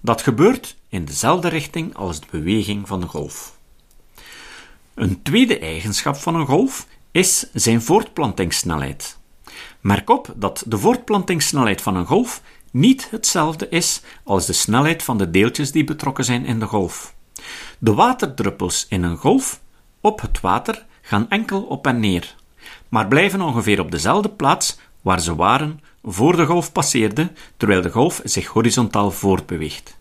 Dat 0.00 0.22
gebeurt 0.22 0.76
in 0.88 1.04
dezelfde 1.04 1.48
richting 1.48 1.96
als 1.96 2.20
de 2.20 2.26
beweging 2.30 2.88
van 2.88 3.00
de 3.00 3.06
golf. 3.06 3.58
Een 4.94 5.22
tweede 5.22 5.58
eigenschap 5.58 6.16
van 6.16 6.34
een 6.34 6.46
golf 6.46 6.86
is 7.10 7.46
zijn 7.52 7.82
voortplantingssnelheid. 7.82 9.18
Merk 9.80 10.10
op 10.10 10.32
dat 10.36 10.64
de 10.66 10.78
voortplantingssnelheid 10.78 11.82
van 11.82 11.96
een 11.96 12.06
golf 12.06 12.42
niet 12.72 13.10
hetzelfde 13.10 13.68
is 13.68 14.02
als 14.24 14.46
de 14.46 14.52
snelheid 14.52 15.02
van 15.02 15.18
de 15.18 15.30
deeltjes 15.30 15.72
die 15.72 15.84
betrokken 15.84 16.24
zijn 16.24 16.44
in 16.44 16.58
de 16.58 16.66
golf. 16.66 17.14
De 17.78 17.94
waterdruppels 17.94 18.86
in 18.88 19.02
een 19.02 19.16
golf 19.16 19.60
op 20.00 20.20
het 20.20 20.40
water 20.40 20.86
gaan 21.00 21.28
enkel 21.28 21.62
op 21.62 21.86
en 21.86 22.00
neer, 22.00 22.34
maar 22.88 23.08
blijven 23.08 23.40
ongeveer 23.40 23.80
op 23.80 23.90
dezelfde 23.90 24.28
plaats 24.28 24.78
waar 25.00 25.20
ze 25.20 25.34
waren 25.34 25.80
voor 26.02 26.36
de 26.36 26.46
golf 26.46 26.72
passeerde, 26.72 27.32
terwijl 27.56 27.82
de 27.82 27.90
golf 27.90 28.20
zich 28.24 28.46
horizontaal 28.46 29.10
voortbeweegt. 29.10 29.98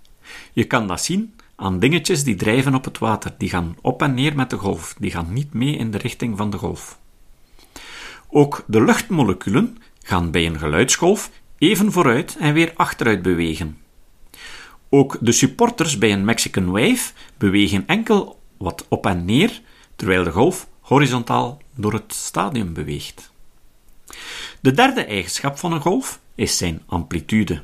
Je 0.53 0.63
kan 0.63 0.87
dat 0.87 1.01
zien 1.01 1.35
aan 1.55 1.79
dingetjes 1.79 2.23
die 2.23 2.35
drijven 2.35 2.75
op 2.75 2.85
het 2.85 2.97
water, 2.97 3.33
die 3.37 3.49
gaan 3.49 3.75
op 3.81 4.01
en 4.01 4.13
neer 4.13 4.35
met 4.35 4.49
de 4.49 4.57
golf, 4.57 4.95
die 4.99 5.11
gaan 5.11 5.33
niet 5.33 5.53
mee 5.53 5.75
in 5.75 5.91
de 5.91 5.97
richting 5.97 6.37
van 6.37 6.49
de 6.49 6.57
golf. 6.57 6.99
Ook 8.29 8.63
de 8.67 8.83
luchtmoleculen 8.83 9.77
gaan 10.01 10.31
bij 10.31 10.45
een 10.45 10.59
geluidsgolf 10.59 11.29
even 11.61 11.91
vooruit 11.91 12.35
en 12.39 12.53
weer 12.53 12.73
achteruit 12.75 13.21
bewegen. 13.21 13.77
Ook 14.89 15.17
de 15.19 15.31
supporters 15.31 15.97
bij 15.97 16.11
een 16.11 16.25
Mexican 16.25 16.71
Wave 16.71 17.11
bewegen 17.37 17.87
enkel 17.87 18.39
wat 18.57 18.85
op 18.89 19.05
en 19.05 19.25
neer, 19.25 19.61
terwijl 19.95 20.23
de 20.23 20.31
golf 20.31 20.67
horizontaal 20.79 21.61
door 21.75 21.93
het 21.93 22.13
stadium 22.13 22.73
beweegt. 22.73 23.31
De 24.59 24.71
derde 24.71 25.05
eigenschap 25.05 25.57
van 25.57 25.73
een 25.73 25.81
golf 25.81 26.19
is 26.35 26.57
zijn 26.57 26.81
amplitude. 26.85 27.63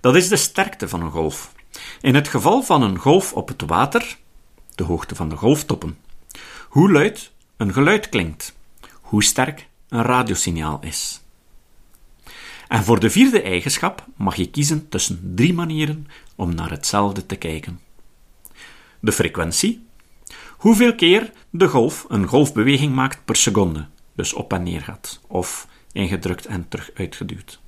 Dat 0.00 0.16
is 0.16 0.28
de 0.28 0.36
sterkte 0.36 0.88
van 0.88 1.02
een 1.02 1.10
golf. 1.10 1.52
In 2.00 2.14
het 2.14 2.28
geval 2.28 2.62
van 2.62 2.82
een 2.82 2.98
golf 2.98 3.32
op 3.32 3.48
het 3.48 3.62
water, 3.66 4.16
de 4.74 4.84
hoogte 4.84 5.14
van 5.14 5.28
de 5.28 5.36
golftoppen. 5.36 5.98
Hoe 6.68 6.92
luid 6.92 7.32
een 7.56 7.72
geluid 7.72 8.08
klinkt, 8.08 8.56
hoe 9.00 9.24
sterk 9.24 9.68
een 9.88 10.02
radiosignaal 10.02 10.78
is. 10.82 11.20
En 12.68 12.84
voor 12.84 13.00
de 13.00 13.10
vierde 13.10 13.42
eigenschap 13.42 14.06
mag 14.16 14.36
je 14.36 14.50
kiezen 14.50 14.88
tussen 14.88 15.32
drie 15.34 15.54
manieren 15.54 16.06
om 16.36 16.54
naar 16.54 16.70
hetzelfde 16.70 17.26
te 17.26 17.36
kijken. 17.36 17.80
De 19.00 19.12
frequentie, 19.12 19.86
hoeveel 20.56 20.94
keer 20.94 21.32
de 21.50 21.68
golf 21.68 22.04
een 22.08 22.26
golfbeweging 22.26 22.94
maakt 22.94 23.24
per 23.24 23.36
seconde, 23.36 23.86
dus 24.14 24.32
op 24.32 24.52
en 24.52 24.62
neer 24.62 24.80
gaat, 24.80 25.20
of 25.26 25.68
ingedrukt 25.92 26.46
en 26.46 26.68
terug 26.68 26.90
uitgeduwd. 26.94 27.60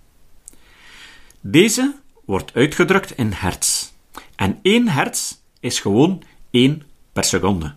Deze 1.40 1.94
wordt 2.24 2.54
uitgedrukt 2.54 3.16
in 3.16 3.32
hertz. 3.32 3.90
En 4.36 4.58
1 4.62 4.88
hertz 4.88 5.34
is 5.60 5.80
gewoon 5.80 6.22
1 6.50 6.82
per 7.12 7.24
seconde. 7.24 7.74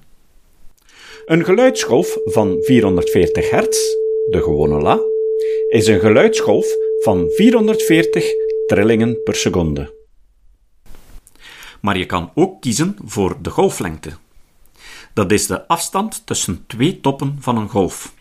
Een 1.25 1.46
geluidsgolf 1.46 2.18
van 2.25 2.58
440 2.62 3.50
hertz, 3.50 3.78
de 4.30 4.42
gewone 4.42 4.82
La, 4.82 5.00
is 5.70 5.88
een 5.88 6.00
geluidsgolf 6.00 6.66
van 7.01 7.29
440 7.29 8.25
trillingen 8.67 9.24
per 9.24 9.36
seconde. 9.36 9.93
Maar 11.79 11.98
je 11.98 12.05
kan 12.05 12.31
ook 12.36 12.62
kiezen 12.62 12.98
voor 13.05 13.38
de 13.41 13.50
golflengte. 13.50 14.12
Dat 15.13 15.31
is 15.31 15.48
de 15.48 15.67
afstand 15.67 16.25
tussen 16.25 16.63
twee 16.67 17.01
toppen 17.01 17.38
van 17.39 17.58
een 17.58 17.70
golf, 17.70 18.13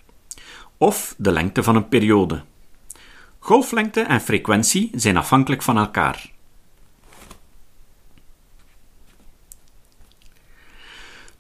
of 0.76 1.14
de 1.18 1.30
lengte 1.30 1.62
van 1.62 1.76
een 1.76 1.88
periode. 1.88 2.42
Golflengte 3.38 4.00
en 4.00 4.20
frequentie 4.20 4.90
zijn 4.94 5.16
afhankelijk 5.16 5.62
van 5.62 5.78
elkaar. 5.78 6.30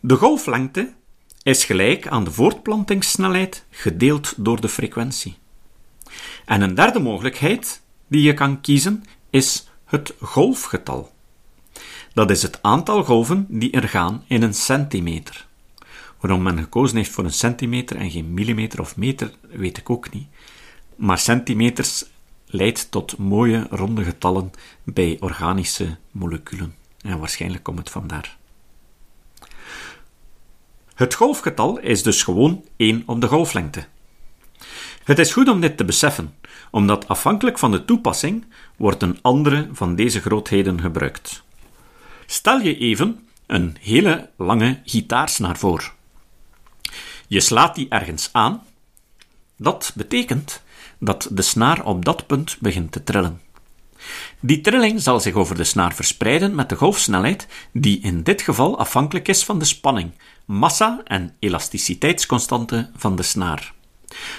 De 0.00 0.14
golflengte 0.14 0.92
is 1.42 1.64
gelijk 1.64 2.06
aan 2.06 2.24
de 2.24 2.30
voortplantingssnelheid 2.30 3.66
gedeeld 3.70 4.34
door 4.36 4.60
de 4.60 4.68
frequentie. 4.68 5.38
En 6.50 6.60
een 6.60 6.74
derde 6.74 6.98
mogelijkheid 6.98 7.82
die 8.06 8.22
je 8.22 8.34
kan 8.34 8.60
kiezen 8.60 9.04
is 9.30 9.68
het 9.84 10.14
golfgetal. 10.20 11.12
Dat 12.12 12.30
is 12.30 12.42
het 12.42 12.62
aantal 12.62 13.04
golven 13.04 13.46
die 13.48 13.70
er 13.70 13.88
gaan 13.88 14.24
in 14.26 14.42
een 14.42 14.54
centimeter. 14.54 15.46
Waarom 16.20 16.42
men 16.42 16.58
gekozen 16.58 16.96
heeft 16.96 17.10
voor 17.10 17.24
een 17.24 17.32
centimeter 17.32 17.96
en 17.96 18.10
geen 18.10 18.34
millimeter 18.34 18.80
of 18.80 18.96
meter, 18.96 19.34
weet 19.40 19.78
ik 19.78 19.90
ook 19.90 20.12
niet. 20.12 20.26
Maar 20.96 21.18
centimeters 21.18 22.04
leidt 22.46 22.90
tot 22.90 23.18
mooie 23.18 23.66
ronde 23.70 24.04
getallen 24.04 24.50
bij 24.82 25.16
organische 25.20 25.96
moleculen. 26.10 26.74
En 27.00 27.18
waarschijnlijk 27.18 27.62
komt 27.62 27.78
het 27.78 27.90
vandaar. 27.90 28.36
Het 30.94 31.14
golfgetal 31.14 31.78
is 31.78 32.02
dus 32.02 32.22
gewoon 32.22 32.64
1 32.76 33.02
op 33.06 33.20
de 33.20 33.26
golflengte. 33.26 33.86
Het 35.10 35.18
is 35.18 35.32
goed 35.32 35.48
om 35.48 35.60
dit 35.60 35.76
te 35.76 35.84
beseffen, 35.84 36.34
omdat 36.70 37.08
afhankelijk 37.08 37.58
van 37.58 37.70
de 37.70 37.84
toepassing 37.84 38.44
wordt 38.76 39.02
een 39.02 39.18
andere 39.22 39.68
van 39.72 39.94
deze 39.94 40.20
grootheden 40.20 40.80
gebruikt. 40.80 41.42
Stel 42.26 42.60
je 42.60 42.78
even 42.78 43.28
een 43.46 43.76
hele 43.80 44.30
lange 44.36 44.80
gitaarsnaar 44.84 45.56
voor. 45.56 45.92
Je 47.26 47.40
slaat 47.40 47.74
die 47.74 47.88
ergens 47.88 48.28
aan. 48.32 48.62
Dat 49.56 49.92
betekent 49.94 50.62
dat 50.98 51.28
de 51.30 51.42
snaar 51.42 51.84
op 51.84 52.04
dat 52.04 52.26
punt 52.26 52.56
begint 52.60 52.92
te 52.92 53.04
trillen. 53.04 53.40
Die 54.40 54.60
trilling 54.60 55.02
zal 55.02 55.20
zich 55.20 55.34
over 55.34 55.56
de 55.56 55.64
snaar 55.64 55.94
verspreiden 55.94 56.54
met 56.54 56.68
de 56.68 56.76
golfsnelheid, 56.76 57.46
die 57.72 58.00
in 58.00 58.22
dit 58.22 58.42
geval 58.42 58.78
afhankelijk 58.78 59.28
is 59.28 59.44
van 59.44 59.58
de 59.58 59.64
spanning, 59.64 60.10
massa 60.44 61.00
en 61.04 61.36
elasticiteitsconstante 61.38 62.90
van 62.96 63.16
de 63.16 63.22
snaar. 63.22 63.78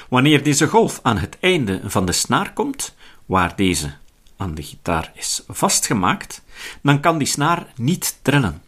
Wanneer 0.09 0.43
deze 0.43 0.67
golf 0.67 0.99
aan 1.03 1.17
het 1.17 1.37
einde 1.39 1.81
van 1.83 2.05
de 2.05 2.11
snaar 2.11 2.53
komt, 2.53 2.95
waar 3.25 3.55
deze 3.55 3.93
aan 4.37 4.55
de 4.55 4.63
gitaar 4.63 5.11
is 5.15 5.43
vastgemaakt, 5.47 6.41
dan 6.81 6.99
kan 6.99 7.17
die 7.17 7.27
snaar 7.27 7.73
niet 7.75 8.19
trillen. 8.21 8.61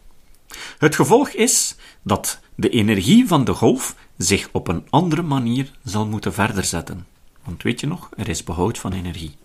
Het 0.78 0.94
gevolg 0.94 1.28
is 1.28 1.76
dat 2.02 2.40
de 2.54 2.68
energie 2.68 3.26
van 3.26 3.44
de 3.44 3.52
golf 3.52 3.94
zich 4.16 4.48
op 4.52 4.68
een 4.68 4.86
andere 4.90 5.22
manier 5.22 5.70
zal 5.84 6.06
moeten 6.06 6.32
verder 6.32 6.64
zetten. 6.64 7.06
Want 7.44 7.62
weet 7.62 7.80
je 7.80 7.86
nog, 7.86 8.10
er 8.16 8.28
is 8.28 8.44
behoud 8.44 8.78
van 8.78 8.92
energie. 8.92 9.36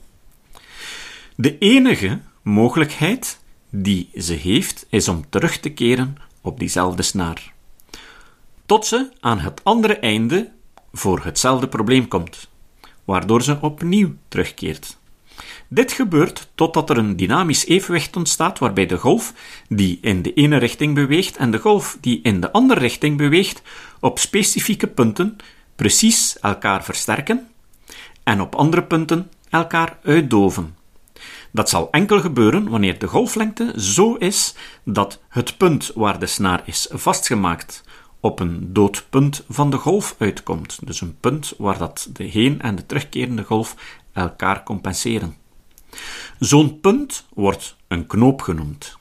De 1.35 1.57
enige 1.57 2.19
mogelijkheid 2.41 3.39
die 3.69 4.09
ze 4.15 4.33
heeft, 4.33 4.85
is 4.89 5.07
om 5.07 5.29
terug 5.29 5.57
te 5.57 5.69
keren 5.69 6.17
op 6.41 6.59
diezelfde 6.59 7.03
snaar. 7.03 7.53
Tot 8.65 8.85
ze 8.85 9.09
aan 9.19 9.39
het 9.39 9.63
andere 9.63 9.97
einde 9.97 10.51
voor 10.93 11.23
hetzelfde 11.23 11.67
probleem 11.67 12.07
komt, 12.07 12.49
waardoor 13.05 13.41
ze 13.41 13.57
opnieuw 13.61 14.15
terugkeert. 14.27 14.97
Dit 15.67 15.91
gebeurt 15.91 16.49
totdat 16.55 16.89
er 16.89 16.97
een 16.97 17.15
dynamisch 17.15 17.65
evenwicht 17.65 18.15
ontstaat 18.15 18.59
waarbij 18.59 18.85
de 18.85 18.97
golf 18.97 19.33
die 19.67 19.97
in 20.01 20.21
de 20.21 20.33
ene 20.33 20.57
richting 20.57 20.95
beweegt 20.95 21.37
en 21.37 21.51
de 21.51 21.59
golf 21.59 21.97
die 22.01 22.19
in 22.21 22.41
de 22.41 22.51
andere 22.51 22.79
richting 22.79 23.17
beweegt 23.17 23.61
op 23.99 24.19
specifieke 24.19 24.87
punten 24.87 25.37
precies 25.75 26.39
elkaar 26.39 26.83
versterken 26.83 27.47
en 28.23 28.41
op 28.41 28.55
andere 28.55 28.83
punten 28.83 29.31
elkaar 29.49 29.97
uitdoven. 30.03 30.75
Dat 31.51 31.69
zal 31.69 31.87
enkel 31.91 32.19
gebeuren 32.19 32.69
wanneer 32.69 32.99
de 32.99 33.07
golflengte 33.07 33.73
zo 33.77 34.13
is 34.13 34.55
dat 34.83 35.19
het 35.29 35.57
punt 35.57 35.91
waar 35.95 36.19
de 36.19 36.25
snaar 36.25 36.61
is 36.65 36.87
vastgemaakt 36.91 37.83
op 38.19 38.39
een 38.39 38.73
dood 38.73 39.05
punt 39.09 39.43
van 39.49 39.69
de 39.69 39.77
golf 39.77 40.15
uitkomt. 40.17 40.79
Dus 40.83 41.01
een 41.01 41.17
punt 41.19 41.53
waar 41.57 41.77
dat 41.77 42.09
de 42.13 42.23
heen- 42.23 42.61
en 42.61 42.75
de 42.75 42.85
terugkerende 42.85 43.43
golf 43.43 43.75
elkaar 44.13 44.63
compenseren. 44.63 45.35
Zo'n 46.39 46.79
punt 46.79 47.25
wordt 47.33 47.75
een 47.87 48.07
knoop 48.07 48.41
genoemd. 48.41 48.97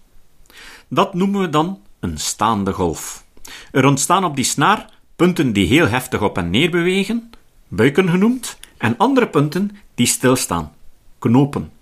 Dat 0.89 1.15
noemen 1.15 1.41
we 1.41 1.49
dan 1.49 1.81
een 2.01 2.19
staande 2.19 2.73
golf. 2.73 3.25
Er 3.73 3.87
ontstaan 3.87 4.25
op 4.25 4.37
die 4.37 4.45
snaar 4.45 4.91
punten 5.17 5.53
die 5.53 5.67
heel 5.67 5.89
heftig 5.89 6.23
op 6.23 6.39
en 6.39 6.51
neer 6.51 6.71
bewegen, 6.71 7.31
buiken 7.69 8.09
genoemd, 8.09 8.59
en 8.77 8.97
andere 8.97 9.29
punten 9.29 9.71
die 9.95 10.07
stilstaan, 10.07 10.73
knopen. 11.19 11.73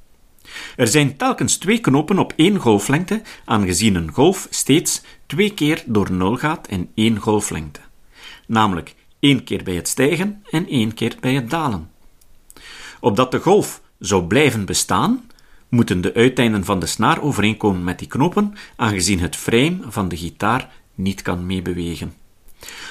Er 0.77 0.87
zijn 0.87 1.17
telkens 1.17 1.57
twee 1.57 1.81
knopen 1.81 2.19
op 2.19 2.33
één 2.37 2.59
golflengte, 2.59 3.23
aangezien 3.45 3.95
een 3.95 4.13
golf 4.13 4.47
steeds 4.51 5.03
twee 5.27 5.55
keer 5.55 5.83
door 5.87 6.13
nul 6.13 6.37
gaat 6.37 6.69
in 6.69 6.91
één 6.95 7.19
golflengte. 7.19 7.81
Namelijk 8.47 8.95
één 9.21 9.45
keer 9.45 9.63
bij 9.63 9.75
het 9.75 9.89
stijgen 9.89 10.43
en 10.51 10.69
één 10.69 10.95
keer 10.95 11.17
bij 11.21 11.35
het 11.35 11.51
dalen. 11.51 11.91
Opdat 13.01 13.31
de 13.31 13.39
golf 13.39 13.81
zou 13.99 14.25
blijven 14.25 14.65
bestaan, 14.65 15.27
moeten 15.69 16.01
de 16.01 16.15
uiteinden 16.15 16.65
van 16.65 16.79
de 16.81 16.87
snaar 16.87 17.23
overeenkomen 17.23 17.85
met 17.85 17.99
die 17.99 18.09
knopen, 18.09 18.55
aangezien 18.77 19.21
het 19.21 19.37
frame 19.37 19.79
van 19.89 20.09
de 20.09 20.17
gitaar 20.17 20.69
niet 20.95 21.23
kan 21.23 21.47
meebewegen. 21.47 22.15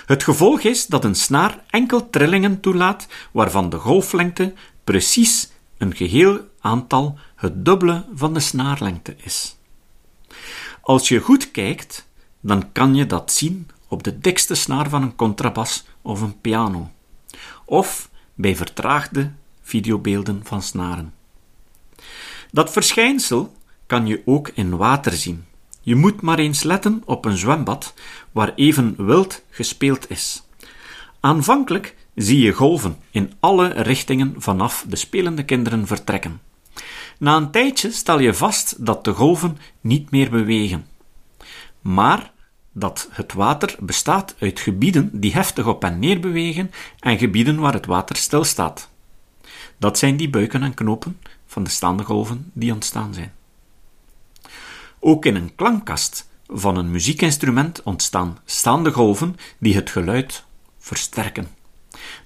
Het 0.05 0.23
gevolg 0.23 0.61
is 0.61 0.87
dat 0.87 1.03
een 1.03 1.15
snaar 1.15 1.63
enkel 1.69 2.09
trillingen 2.09 2.59
toelaat 2.59 3.07
waarvan 3.31 3.69
de 3.69 3.77
golflengte 3.77 4.53
precies 4.83 5.49
een 5.77 5.95
geheel 5.95 6.39
aantal 6.59 7.17
het 7.45 7.65
dubbele 7.65 8.05
van 8.15 8.33
de 8.33 8.39
snaarlengte 8.39 9.15
is. 9.17 9.55
Als 10.81 11.07
je 11.07 11.19
goed 11.19 11.51
kijkt, 11.51 12.07
dan 12.39 12.71
kan 12.71 12.95
je 12.95 13.05
dat 13.05 13.31
zien 13.31 13.67
op 13.87 14.03
de 14.03 14.19
dikste 14.19 14.55
snaar 14.55 14.89
van 14.89 15.01
een 15.01 15.15
contrabas 15.15 15.85
of 16.01 16.21
een 16.21 16.41
piano, 16.41 16.91
of 17.65 18.09
bij 18.33 18.55
vertraagde 18.55 19.31
videobeelden 19.61 20.41
van 20.43 20.61
snaren. 20.61 21.13
Dat 22.51 22.71
verschijnsel 22.71 23.53
kan 23.85 24.07
je 24.07 24.21
ook 24.25 24.51
in 24.53 24.77
water 24.77 25.13
zien. 25.13 25.45
Je 25.81 25.95
moet 25.95 26.21
maar 26.21 26.39
eens 26.39 26.63
letten 26.63 27.01
op 27.05 27.25
een 27.25 27.37
zwembad 27.37 27.93
waar 28.31 28.53
even 28.55 29.05
wild 29.05 29.41
gespeeld 29.49 30.09
is. 30.09 30.43
Aanvankelijk 31.19 31.95
zie 32.15 32.39
je 32.39 32.51
golven 32.51 32.97
in 33.11 33.33
alle 33.39 33.67
richtingen 33.67 34.33
vanaf 34.37 34.85
de 34.87 34.95
spelende 34.95 35.45
kinderen 35.45 35.87
vertrekken. 35.87 36.41
Na 37.17 37.35
een 37.35 37.51
tijdje 37.51 37.91
stel 37.91 38.19
je 38.19 38.33
vast 38.33 38.85
dat 38.85 39.03
de 39.03 39.13
golven 39.13 39.57
niet 39.81 40.11
meer 40.11 40.29
bewegen, 40.29 40.87
maar 41.81 42.31
dat 42.71 43.07
het 43.11 43.33
water 43.33 43.75
bestaat 43.79 44.35
uit 44.39 44.59
gebieden 44.59 45.09
die 45.19 45.33
heftig 45.33 45.65
op 45.67 45.83
en 45.83 45.99
neer 45.99 46.19
bewegen 46.19 46.71
en 46.99 47.17
gebieden 47.17 47.59
waar 47.59 47.73
het 47.73 47.85
water 47.85 48.15
stilstaat. 48.15 48.89
Dat 49.77 49.97
zijn 49.97 50.17
die 50.17 50.29
buiken 50.29 50.63
en 50.63 50.73
knopen 50.73 51.19
van 51.45 51.63
de 51.63 51.69
staande 51.69 52.03
golven 52.03 52.51
die 52.53 52.73
ontstaan 52.73 53.13
zijn. 53.13 53.33
Ook 54.99 55.25
in 55.25 55.35
een 55.35 55.55
klankkast 55.55 56.29
van 56.47 56.77
een 56.77 56.91
muziekinstrument 56.91 57.83
ontstaan 57.83 58.37
staande 58.45 58.91
golven 58.91 59.35
die 59.57 59.75
het 59.75 59.89
geluid 59.89 60.43
versterken. 60.77 61.47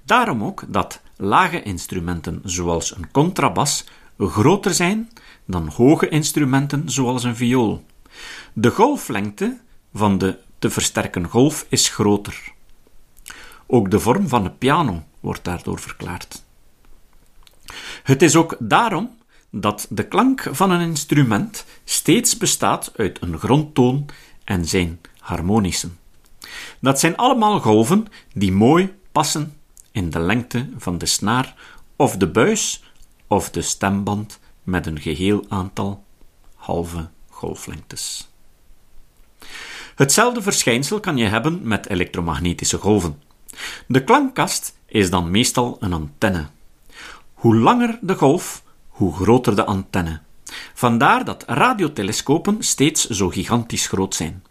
Daarom 0.04 0.44
ook 0.44 0.64
dat 0.68 1.02
lage 1.16 1.64
instrumenten 1.64 2.42
zoals 2.44 2.96
een 2.96 3.12
contrabas 3.12 3.86
groter 4.28 4.74
zijn 4.74 5.10
dan 5.46 5.68
hoge 5.68 6.10
instrumenten 6.10 6.90
zoals 6.90 7.24
een 7.24 7.36
viool. 7.36 7.86
De 8.54 8.70
golflengte 8.70 9.60
van 9.94 10.18
de 10.18 10.38
te 10.60 10.70
versterken 10.70 11.28
golf 11.28 11.66
is 11.70 11.90
groter. 11.90 12.52
Ook 13.68 13.92
de 13.92 14.00
vorm 14.00 14.28
van 14.28 14.44
de 14.44 14.50
piano 14.50 15.04
wordt 15.20 15.44
daardoor 15.44 15.80
verklaard. 15.80 16.44
Het 18.04 18.22
is 18.22 18.36
ook 18.36 18.56
daarom 18.60 19.18
dat 19.50 19.88
de 19.90 20.08
klank 20.08 20.48
van 20.52 20.72
een 20.72 20.82
instrument 20.82 21.66
steeds 21.84 22.38
bestaat 22.38 22.92
uit 22.96 23.22
een 23.22 23.40
grondtoon 23.40 24.06
en 24.44 24.66
zijn 24.66 25.00
harmonissen. 25.20 25.98
Dat 26.80 27.00
zijn 27.00 27.18
allemaal 27.18 27.60
golven 27.60 28.08
die 28.34 28.52
mooi 28.52 28.94
passen 29.12 29.54
in 29.92 30.10
de 30.10 30.20
lengte 30.20 30.70
van 30.78 30.98
de 30.98 31.06
snaar 31.06 31.56
of 31.96 32.18
de 32.18 32.28
buis 32.28 32.84
of 33.30 33.50
de 33.50 33.62
stemband 33.62 34.40
met 34.64 34.86
een 34.86 35.00
geheel 35.00 35.46
aantal 35.48 36.04
halve 36.56 37.10
golflengtes. 37.30 38.30
Hetzelfde 39.96 40.42
verschijnsel 40.42 41.00
kan 41.00 41.18
je 41.18 41.26
hebben 41.26 41.68
met 41.68 41.90
elektromagnetische 41.90 42.78
golven. 42.78 43.22
De 43.88 44.04
klankkast 44.04 44.78
is 44.86 45.10
dan 45.10 45.32
meestal 45.32 45.78
een 45.80 45.94
antenne. 45.94 46.48
Hoe 47.34 47.56
langer 47.56 48.00
de 48.02 48.16
golf, 48.16 48.64
hoe 48.88 49.14
groter 49.14 49.56
de 49.56 49.66
antenne. 49.66 50.22
Vandaar 50.74 51.26
dat 51.26 51.44
radiotelescopen 51.48 52.64
steeds 52.64 53.08
zo 53.08 53.30
gigantisch 53.30 53.88
groot 53.88 54.16
zijn. 54.16 54.44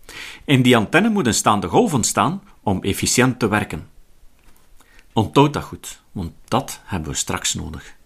In 0.44 0.62
die 0.62 0.76
antenne 0.76 1.08
moet 1.08 1.26
een 1.26 1.34
staande 1.34 1.68
golf 1.68 1.94
ontstaan 1.94 2.42
om 2.62 2.82
efficiënt 2.82 3.38
te 3.38 3.48
werken. 3.48 3.88
Onthoud 5.12 5.52
dat 5.52 5.62
goed, 5.62 6.02
want 6.12 6.32
dat 6.44 6.80
hebben 6.84 7.10
we 7.10 7.16
straks 7.16 7.54
nodig. 7.54 7.96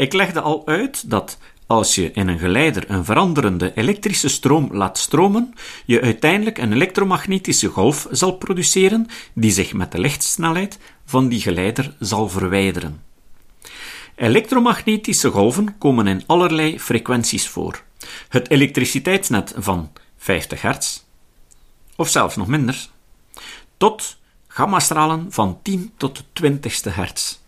Ik 0.00 0.12
legde 0.12 0.40
al 0.40 0.66
uit 0.66 1.10
dat 1.10 1.38
als 1.66 1.94
je 1.94 2.12
in 2.12 2.28
een 2.28 2.38
geleider 2.38 2.90
een 2.90 3.04
veranderende 3.04 3.72
elektrische 3.74 4.28
stroom 4.28 4.68
laat 4.72 4.98
stromen, 4.98 5.54
je 5.84 6.00
uiteindelijk 6.00 6.58
een 6.58 6.72
elektromagnetische 6.72 7.68
golf 7.68 8.06
zal 8.10 8.32
produceren 8.32 9.06
die 9.32 9.50
zich 9.50 9.72
met 9.72 9.92
de 9.92 9.98
lichtsnelheid 9.98 10.78
van 11.04 11.28
die 11.28 11.40
geleider 11.40 11.96
zal 11.98 12.28
verwijderen. 12.28 13.02
Elektromagnetische 14.14 15.30
golven 15.30 15.78
komen 15.78 16.06
in 16.06 16.22
allerlei 16.26 16.80
frequenties 16.80 17.48
voor. 17.48 17.82
Het 18.28 18.50
elektriciteitsnet 18.50 19.54
van 19.56 19.92
50 20.16 20.62
hertz, 20.62 21.02
of 21.96 22.08
zelfs 22.08 22.36
nog 22.36 22.46
minder, 22.46 22.88
tot 23.76 24.16
gammastralen 24.48 25.26
van 25.32 25.58
10 25.62 25.92
tot 25.96 26.22
20ste 26.22 26.94
hertz. 26.94 27.39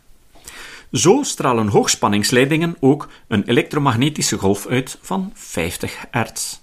Zo 0.92 1.22
stralen 1.22 1.68
hoogspanningsleidingen 1.68 2.76
ook 2.80 3.08
een 3.28 3.44
elektromagnetische 3.44 4.38
golf 4.38 4.66
uit 4.66 4.98
van 5.00 5.30
50 5.34 6.04
hertz. 6.10 6.60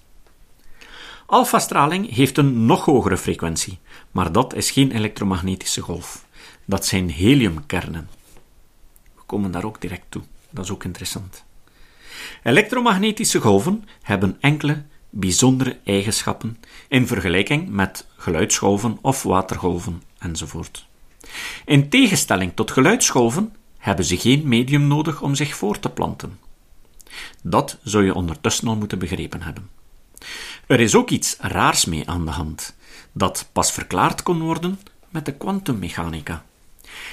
Alpha-straling 1.26 2.14
heeft 2.14 2.38
een 2.38 2.66
nog 2.66 2.84
hogere 2.84 3.16
frequentie, 3.16 3.78
maar 4.10 4.32
dat 4.32 4.54
is 4.54 4.70
geen 4.70 4.90
elektromagnetische 4.90 5.80
golf. 5.80 6.24
Dat 6.64 6.86
zijn 6.86 7.10
heliumkernen. 7.10 8.08
We 9.14 9.22
komen 9.26 9.50
daar 9.50 9.64
ook 9.64 9.80
direct 9.80 10.06
toe. 10.08 10.22
Dat 10.50 10.64
is 10.64 10.70
ook 10.70 10.84
interessant. 10.84 11.44
Elektromagnetische 12.42 13.40
golven 13.40 13.84
hebben 14.02 14.36
enkele 14.40 14.82
bijzondere 15.10 15.78
eigenschappen 15.84 16.58
in 16.88 17.06
vergelijking 17.06 17.68
met 17.68 18.06
geluidsgolven 18.16 18.98
of 19.00 19.22
watergolven 19.22 20.02
enzovoort. 20.18 20.86
In 21.64 21.88
tegenstelling 21.88 22.52
tot 22.54 22.70
geluidsgolven 22.70 23.52
hebben 23.80 24.04
ze 24.04 24.16
geen 24.16 24.48
medium 24.48 24.86
nodig 24.86 25.22
om 25.22 25.34
zich 25.34 25.54
voor 25.54 25.78
te 25.78 25.90
planten. 25.90 26.38
Dat 27.42 27.78
zou 27.82 28.04
je 28.04 28.14
ondertussen 28.14 28.68
al 28.68 28.76
moeten 28.76 28.98
begrepen 28.98 29.42
hebben. 29.42 29.68
Er 30.66 30.80
is 30.80 30.94
ook 30.94 31.10
iets 31.10 31.36
raars 31.38 31.84
mee 31.84 32.08
aan 32.08 32.24
de 32.24 32.30
hand, 32.30 32.76
dat 33.12 33.48
pas 33.52 33.72
verklaard 33.72 34.22
kon 34.22 34.40
worden 34.40 34.80
met 35.08 35.24
de 35.24 35.32
kwantummechanica. 35.32 36.44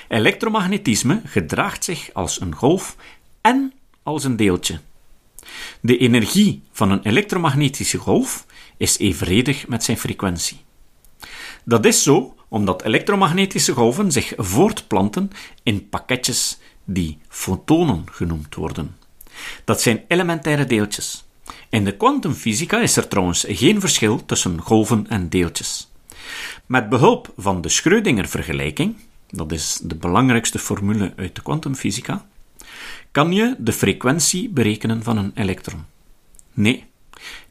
Elektromagnetisme 0.07 1.21
gedraagt 1.25 1.83
zich 1.83 2.09
als 2.13 2.41
een 2.41 2.55
golf 2.55 2.95
en 3.41 3.73
als 4.03 4.23
een 4.23 4.35
deeltje. 4.35 4.79
De 5.81 5.97
energie 5.97 6.61
van 6.71 6.91
een 6.91 7.03
elektromagnetische 7.03 7.97
golf 7.97 8.45
is 8.77 8.97
evenredig 8.97 9.67
met 9.67 9.83
zijn 9.83 9.97
frequentie. 9.97 10.57
Dat 11.63 11.85
is 11.85 12.03
zo 12.03 12.35
omdat 12.47 12.83
elektromagnetische 12.83 13.73
golven 13.73 14.11
zich 14.11 14.33
voortplanten 14.37 15.31
in 15.63 15.89
pakketjes 15.89 16.59
die 16.83 17.17
fotonen 17.27 18.03
genoemd 18.11 18.55
worden. 18.55 18.97
Dat 19.63 19.81
zijn 19.81 20.03
elementaire 20.07 20.65
deeltjes. 20.65 21.25
In 21.69 21.85
de 21.85 21.97
kwantumfysica 21.97 22.79
is 22.79 22.97
er 22.97 23.07
trouwens 23.07 23.45
geen 23.47 23.79
verschil 23.79 24.25
tussen 24.25 24.61
golven 24.61 25.05
en 25.09 25.29
deeltjes. 25.29 25.91
Met 26.65 26.89
behulp 26.89 27.33
van 27.37 27.61
de 27.61 27.69
Schrödinger-vergelijking, 27.69 28.95
dat 29.29 29.51
is 29.51 29.79
de 29.83 29.95
belangrijkste 29.95 30.59
formule 30.59 31.13
uit 31.15 31.35
de 31.35 31.41
kwantumfysica, 31.41 32.25
kan 33.11 33.31
je 33.31 33.55
de 33.57 33.71
frequentie 33.71 34.49
berekenen 34.49 35.03
van 35.03 35.17
een 35.17 35.31
elektron. 35.35 35.85
Nee, 36.53 36.85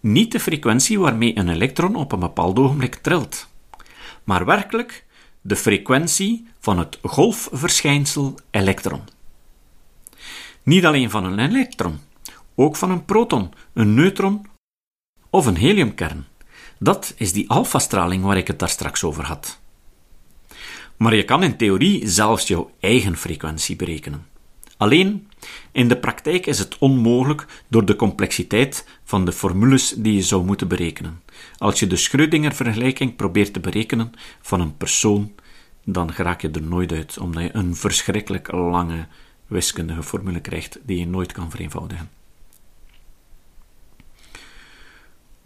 niet 0.00 0.32
de 0.32 0.40
frequentie 0.40 0.98
waarmee 0.98 1.38
een 1.38 1.48
elektron 1.48 1.94
op 1.94 2.12
een 2.12 2.20
bepaald 2.20 2.58
ogenblik 2.58 2.94
trilt, 2.94 3.48
maar 4.26 4.44
werkelijk 4.44 5.04
de 5.40 5.56
frequentie 5.56 6.46
van 6.58 6.78
het 6.78 6.98
golfverschijnsel 7.02 8.34
elektron. 8.50 9.00
Niet 10.62 10.84
alleen 10.84 11.10
van 11.10 11.24
een 11.24 11.38
elektron, 11.38 12.00
ook 12.54 12.76
van 12.76 12.90
een 12.90 13.04
proton, 13.04 13.52
een 13.72 13.94
neutron 13.94 14.46
of 15.30 15.46
een 15.46 15.56
heliumkern. 15.56 16.26
Dat 16.78 17.14
is 17.16 17.32
die 17.32 17.50
alfastraling 17.50 18.24
waar 18.24 18.36
ik 18.36 18.46
het 18.46 18.58
daar 18.58 18.68
straks 18.68 19.04
over 19.04 19.24
had. 19.24 19.60
Maar 20.96 21.14
je 21.14 21.24
kan 21.24 21.42
in 21.42 21.56
theorie 21.56 22.08
zelfs 22.08 22.46
jouw 22.46 22.70
eigen 22.80 23.16
frequentie 23.16 23.76
berekenen. 23.76 24.26
Alleen, 24.76 25.28
in 25.72 25.88
de 25.88 25.96
praktijk 25.96 26.46
is 26.46 26.58
het 26.58 26.78
onmogelijk 26.78 27.46
door 27.68 27.84
de 27.84 27.96
complexiteit 27.96 28.86
van 29.04 29.24
de 29.24 29.32
formules 29.32 29.94
die 29.96 30.14
je 30.14 30.22
zou 30.22 30.44
moeten 30.44 30.68
berekenen. 30.68 31.22
Als 31.58 31.80
je 31.80 31.86
de 31.86 31.96
Schrödinger-vergelijking 31.96 33.16
probeert 33.16 33.52
te 33.52 33.60
berekenen 33.60 34.12
van 34.40 34.60
een 34.60 34.76
persoon, 34.76 35.32
dan 35.84 36.10
raak 36.16 36.40
je 36.40 36.50
er 36.50 36.62
nooit 36.62 36.92
uit, 36.92 37.18
omdat 37.18 37.42
je 37.42 37.54
een 37.54 37.76
verschrikkelijk 37.76 38.52
lange 38.52 39.06
wiskundige 39.46 40.02
formule 40.02 40.40
krijgt 40.40 40.78
die 40.82 40.98
je 40.98 41.06
nooit 41.06 41.32
kan 41.32 41.50
vereenvoudigen. 41.50 42.10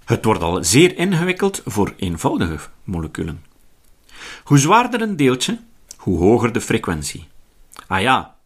Het 0.04 0.24
wordt 0.24 0.42
al 0.42 0.64
zeer 0.64 0.96
ingewikkeld 0.96 1.62
voor 1.64 1.94
eenvoudige 1.96 2.68
moleculen. 2.84 3.44
Hoe 4.44 4.58
zwaarder 4.58 5.00
een 5.00 5.16
deeltje, 5.16 5.60
hoe 5.96 6.18
hoger 6.18 6.52
de 6.52 6.60
frequentie. 6.60 7.28
Ah 7.86 8.00
ja, 8.00 8.36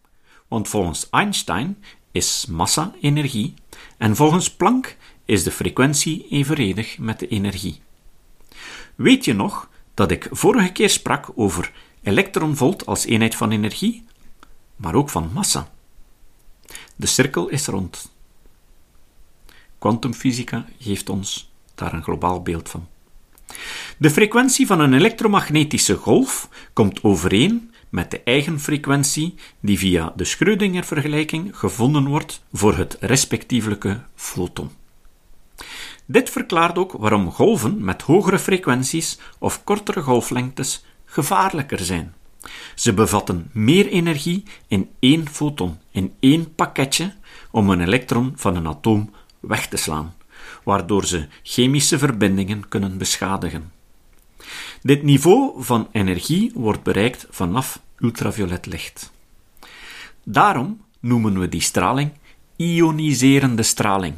want 0.55 0.69
volgens 0.69 1.11
Einstein 1.11 1.79
is 2.13 2.47
massa 2.47 2.93
energie 3.01 3.55
en 3.97 4.17
volgens 4.17 4.51
Planck 4.51 4.97
is 5.25 5.43
de 5.43 5.51
frequentie 5.51 6.27
evenredig 6.31 6.99
met 6.99 7.19
de 7.19 7.29
energie. 7.29 7.81
Weet 8.95 9.25
je 9.25 9.33
nog 9.33 9.69
dat 9.95 10.11
ik 10.11 10.29
vorige 10.31 10.73
keer 10.73 10.91
sprak 10.91 11.31
over 11.35 11.73
elektronvolt 12.03 12.87
als 12.87 13.05
eenheid 13.05 13.35
van 13.35 13.51
energie, 13.51 14.05
maar 14.77 14.95
ook 14.95 15.11
van 15.11 15.31
massa? 15.33 15.73
De 16.97 17.07
cirkel 17.07 17.49
is 17.49 17.67
rond. 17.67 18.13
Quantumfysica 19.79 20.67
geeft 20.79 21.09
ons 21.09 21.51
daar 21.75 21.93
een 21.93 22.03
globaal 22.03 22.43
beeld 22.43 22.69
van. 22.69 22.89
De 23.99 24.11
frequentie 24.11 24.67
van 24.67 24.81
een 24.81 24.95
elektromagnetische 24.95 25.95
golf 25.95 26.49
komt 26.73 27.03
overeen 27.03 27.74
met 27.95 28.11
de 28.11 28.21
eigen 28.25 28.61
frequentie 28.61 29.35
die 29.61 29.79
via 29.79 30.13
de 30.17 30.25
Schrödinger-vergelijking 30.25 31.59
gevonden 31.59 32.07
wordt 32.07 32.43
voor 32.53 32.77
het 32.77 32.97
respectievelijke 33.01 34.01
foton. 34.15 34.71
Dit 36.07 36.31
verklaart 36.31 36.79
ook 36.79 36.93
waarom 36.93 37.31
golven 37.31 37.85
met 37.85 38.03
hogere 38.03 38.39
frequenties 38.39 39.19
of 39.39 39.65
kortere 39.65 40.01
golflengtes 40.01 40.85
gevaarlijker 41.05 41.79
zijn. 41.79 42.15
Ze 42.75 42.95
bevatten 42.95 43.51
meer 43.53 43.87
energie 43.87 44.43
in 44.69 44.91
één 44.99 45.29
foton, 45.29 45.79
in 45.91 46.15
één 46.21 46.55
pakketje, 46.55 47.15
om 47.51 47.71
een 47.71 47.81
elektron 47.81 48.33
van 48.37 48.57
een 48.57 48.69
atoom 48.69 49.11
weg 49.41 49.69
te 49.69 49.77
slaan, 49.77 50.15
waardoor 50.65 51.05
ze 51.05 51.27
chemische 51.43 51.99
verbindingen 51.99 52.69
kunnen 52.69 52.99
beschadigen. 52.99 53.73
Dit 54.85 55.03
niveau 55.03 55.53
van 55.65 55.89
energie 55.93 56.51
wordt 56.55 56.83
bereikt 56.83 57.27
vanaf 57.31 57.81
ultraviolet 57.99 58.67
licht. 58.67 59.13
Daarom 60.23 60.81
noemen 61.01 61.39
we 61.39 61.49
die 61.49 61.61
straling 61.61 62.13
ioniserende 62.57 63.63
straling. 63.63 64.15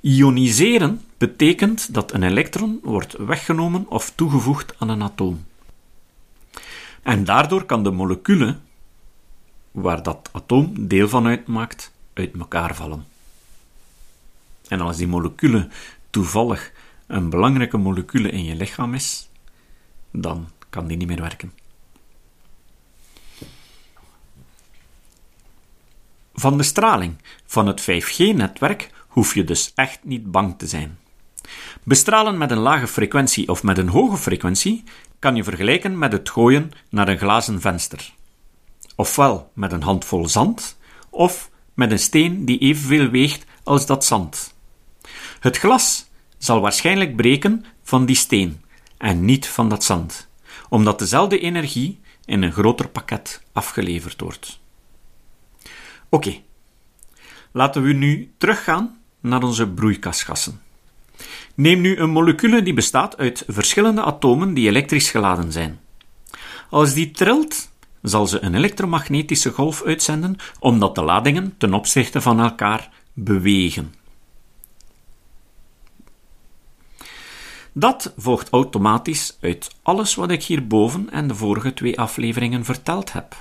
Ioniseren 0.00 1.00
betekent 1.18 1.94
dat 1.94 2.12
een 2.12 2.22
elektron 2.22 2.80
wordt 2.82 3.16
weggenomen 3.16 3.88
of 3.88 4.12
toegevoegd 4.14 4.74
aan 4.78 4.88
een 4.88 5.02
atoom. 5.02 5.44
En 7.02 7.24
daardoor 7.24 7.64
kan 7.64 7.82
de 7.82 7.90
molecule, 7.90 8.56
waar 9.70 10.02
dat 10.02 10.28
atoom 10.32 10.88
deel 10.88 11.08
van 11.08 11.26
uitmaakt, 11.26 11.92
uit 12.12 12.34
elkaar 12.38 12.74
vallen. 12.74 13.06
En 14.68 14.80
als 14.80 14.96
die 14.96 15.08
molecule 15.08 15.68
toevallig 16.10 16.72
een 17.06 17.30
belangrijke 17.30 17.76
molecule 17.76 18.30
in 18.30 18.44
je 18.44 18.54
lichaam 18.54 18.94
is, 18.94 19.30
dan 20.12 20.48
kan 20.70 20.86
die 20.86 20.96
niet 20.96 21.08
meer 21.08 21.20
werken. 21.20 21.52
Van 26.34 26.56
de 26.56 26.62
straling 26.62 27.16
van 27.46 27.66
het 27.66 27.80
5G-netwerk 27.80 28.90
hoef 29.08 29.34
je 29.34 29.44
dus 29.44 29.72
echt 29.74 29.98
niet 30.02 30.30
bang 30.30 30.58
te 30.58 30.66
zijn. 30.66 30.98
Bestralen 31.82 32.38
met 32.38 32.50
een 32.50 32.58
lage 32.58 32.86
frequentie 32.86 33.48
of 33.48 33.62
met 33.62 33.78
een 33.78 33.88
hoge 33.88 34.16
frequentie 34.16 34.84
kan 35.18 35.36
je 35.36 35.44
vergelijken 35.44 35.98
met 35.98 36.12
het 36.12 36.30
gooien 36.30 36.70
naar 36.88 37.08
een 37.08 37.18
glazen 37.18 37.60
venster. 37.60 38.12
Ofwel 38.96 39.50
met 39.54 39.72
een 39.72 39.82
handvol 39.82 40.28
zand, 40.28 40.78
of 41.10 41.50
met 41.74 41.90
een 41.90 41.98
steen 41.98 42.44
die 42.44 42.58
evenveel 42.58 43.08
weegt 43.08 43.44
als 43.62 43.86
dat 43.86 44.04
zand. 44.04 44.54
Het 45.40 45.56
glas 45.56 46.08
zal 46.38 46.60
waarschijnlijk 46.60 47.16
breken 47.16 47.64
van 47.82 48.06
die 48.06 48.16
steen 48.16 48.61
en 49.02 49.24
niet 49.24 49.48
van 49.48 49.68
dat 49.68 49.84
zand, 49.84 50.28
omdat 50.68 50.98
dezelfde 50.98 51.38
energie 51.38 52.00
in 52.24 52.42
een 52.42 52.52
groter 52.52 52.88
pakket 52.88 53.42
afgeleverd 53.52 54.20
wordt. 54.20 54.60
Oké, 56.08 56.40
laten 57.52 57.82
we 57.82 57.92
nu 57.92 58.32
teruggaan 58.38 58.98
naar 59.20 59.42
onze 59.42 59.68
broeikasgassen. 59.68 60.60
Neem 61.54 61.80
nu 61.80 61.96
een 61.96 62.10
molecule 62.10 62.62
die 62.62 62.74
bestaat 62.74 63.16
uit 63.16 63.44
verschillende 63.46 64.02
atomen 64.02 64.54
die 64.54 64.68
elektrisch 64.68 65.10
geladen 65.10 65.52
zijn. 65.52 65.80
Als 66.70 66.94
die 66.94 67.10
trilt, 67.10 67.70
zal 68.02 68.26
ze 68.26 68.42
een 68.42 68.54
elektromagnetische 68.54 69.50
golf 69.50 69.82
uitzenden 69.82 70.36
omdat 70.58 70.94
de 70.94 71.02
ladingen 71.02 71.54
ten 71.58 71.74
opzichte 71.74 72.20
van 72.20 72.40
elkaar 72.40 72.90
bewegen. 73.12 73.94
Dat 77.72 78.12
volgt 78.16 78.50
automatisch 78.50 79.36
uit 79.40 79.70
alles 79.82 80.14
wat 80.14 80.30
ik 80.30 80.42
hierboven 80.42 81.10
en 81.10 81.28
de 81.28 81.34
vorige 81.34 81.74
twee 81.74 81.98
afleveringen 81.98 82.64
verteld 82.64 83.12
heb. 83.12 83.36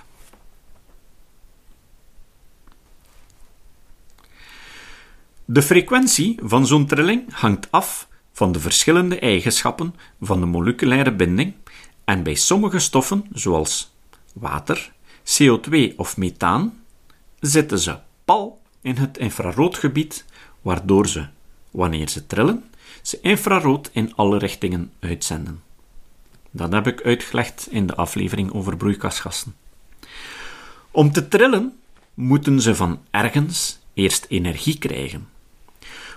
De 5.46 5.62
frequentie 5.62 6.40
van 6.44 6.68
zo'n 6.68 6.86
trilling 6.86 7.34
hangt 7.34 7.72
af 7.72 8.08
van 8.32 8.52
de 8.52 8.60
verschillende 8.60 9.20
eigenschappen 9.20 9.96
van 10.22 10.40
de 10.40 10.46
moleculaire 10.46 11.16
binding 11.16 11.54
en 12.06 12.24
bij 12.24 12.36
sommige 12.36 12.80
stoffen, 12.80 13.26
zoals 13.34 13.96
water, 14.34 14.92
CO2 15.24 15.96
of 15.96 16.18
methaan, 16.18 16.84
zitten 17.40 17.80
ze 17.80 17.98
pal 18.26 18.62
in 18.82 18.96
het 18.96 19.18
infraroodgebied, 19.18 20.26
waardoor 20.62 21.08
ze, 21.08 21.28
wanneer 21.72 22.10
ze 22.10 22.28
trillen, 22.28 22.64
ze 23.02 23.20
infrarood 23.22 23.90
in 23.94 24.16
alle 24.16 24.38
richtingen 24.38 24.92
uitzenden. 25.00 25.62
Dat 26.52 26.72
heb 26.72 26.88
ik 26.88 27.02
uitgelegd 27.02 27.68
in 27.70 27.88
de 27.88 27.96
aflevering 27.96 28.54
over 28.54 28.78
broeikasgassen. 28.78 29.56
Om 30.92 31.12
te 31.12 31.28
trillen 31.28 31.80
moeten 32.14 32.62
ze 32.62 32.76
van 32.76 33.00
ergens 33.12 33.80
eerst 33.94 34.26
energie 34.30 34.78
krijgen. 34.78 35.28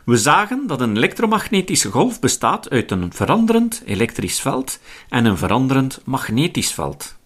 We 0.05 0.17
zagen 0.17 0.67
dat 0.67 0.81
een 0.81 0.97
elektromagnetische 0.97 1.91
golf 1.91 2.21
bestaat 2.21 2.71
uit 2.71 2.91
een 2.91 3.13
veranderend 3.13 3.83
elektrisch 3.87 4.41
veld 4.41 4.79
en 5.09 5.25
een 5.25 5.37
veranderend 5.37 6.01
magnetisch 6.05 6.73
veld. 6.73 7.17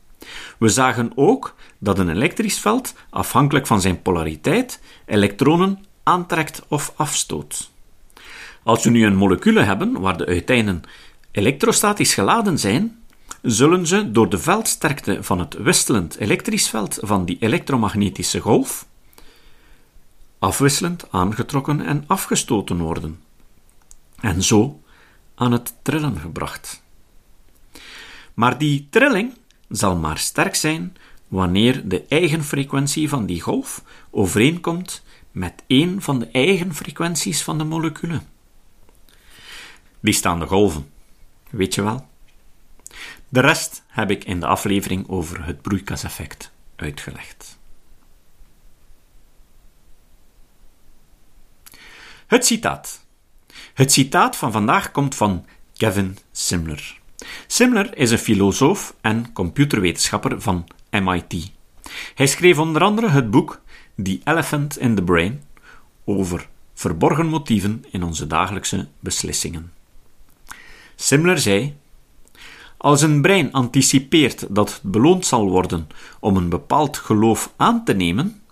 We 0.58 0.68
zagen 0.68 1.12
ook 1.14 1.54
dat 1.78 1.98
een 1.98 2.08
elektrisch 2.08 2.58
veld, 2.58 2.94
afhankelijk 3.10 3.66
van 3.66 3.80
zijn 3.80 4.02
polariteit, 4.02 4.80
elektronen 5.06 5.84
aantrekt 6.02 6.62
of 6.68 6.92
afstoot. 6.96 7.70
Als 8.68 8.84
we 8.84 8.90
nu 8.90 9.04
een 9.04 9.16
molecule 9.16 9.62
hebben 9.62 10.00
waar 10.00 10.16
de 10.16 10.26
uiteinden 10.26 10.82
elektrostatisch 11.30 12.14
geladen 12.14 12.58
zijn, 12.58 12.98
zullen 13.42 13.86
ze 13.86 14.10
door 14.10 14.28
de 14.28 14.38
veldsterkte 14.38 15.22
van 15.22 15.38
het 15.38 15.54
wisselend 15.54 16.16
elektrisch 16.16 16.68
veld 16.68 16.98
van 17.00 17.24
die 17.24 17.36
elektromagnetische 17.40 18.40
golf 18.40 18.86
afwisselend 20.38 21.06
aangetrokken 21.10 21.80
en 21.80 22.04
afgestoten 22.06 22.78
worden, 22.78 23.20
en 24.20 24.42
zo 24.42 24.82
aan 25.34 25.52
het 25.52 25.74
trillen 25.82 26.18
gebracht. 26.18 26.82
Maar 28.34 28.58
die 28.58 28.86
trilling 28.90 29.32
zal 29.68 29.96
maar 29.96 30.18
sterk 30.18 30.54
zijn 30.54 30.96
wanneer 31.28 31.88
de 31.88 32.04
eigenfrequentie 32.08 33.08
van 33.08 33.26
die 33.26 33.40
golf 33.40 33.82
overeenkomt 34.10 35.02
met 35.30 35.62
een 35.66 36.02
van 36.02 36.18
de 36.18 36.28
eigenfrequenties 36.32 37.42
van 37.42 37.58
de 37.58 37.64
moleculen. 37.64 38.36
Die 40.00 40.12
staan 40.12 40.38
de 40.38 40.46
golven, 40.46 40.90
weet 41.50 41.74
je 41.74 41.82
wel? 41.82 42.06
De 43.28 43.40
rest 43.40 43.82
heb 43.86 44.10
ik 44.10 44.24
in 44.24 44.40
de 44.40 44.46
aflevering 44.46 45.08
over 45.08 45.44
het 45.44 45.62
broeikaseffect 45.62 46.52
uitgelegd. 46.76 47.58
Het 52.26 52.46
citaat. 52.46 53.06
Het 53.74 53.92
citaat 53.92 54.36
van 54.36 54.52
vandaag 54.52 54.90
komt 54.90 55.14
van 55.14 55.46
Kevin 55.76 56.18
Simler. 56.32 56.98
Simler 57.46 57.96
is 57.96 58.10
een 58.10 58.18
filosoof 58.18 58.94
en 59.00 59.32
computerwetenschapper 59.32 60.40
van 60.40 60.66
MIT. 60.90 61.50
Hij 62.14 62.26
schreef 62.26 62.58
onder 62.58 62.82
andere 62.82 63.08
het 63.08 63.30
boek 63.30 63.60
The 64.02 64.20
Elephant 64.24 64.78
in 64.78 64.94
the 64.94 65.02
Brain 65.02 65.42
over 66.04 66.48
verborgen 66.74 67.26
motieven 67.26 67.84
in 67.90 68.02
onze 68.02 68.26
dagelijkse 68.26 68.88
beslissingen. 69.00 69.72
Simler 71.00 71.38
zei: 71.38 71.76
Als 72.76 73.02
een 73.02 73.22
brein 73.22 73.52
anticipeert 73.52 74.46
dat 74.48 74.72
het 74.72 74.82
beloond 74.82 75.26
zal 75.26 75.48
worden 75.48 75.88
om 76.20 76.36
een 76.36 76.48
bepaald 76.48 76.96
geloof 76.96 77.52
aan 77.56 77.84
te 77.84 77.92
nemen, 77.92 78.42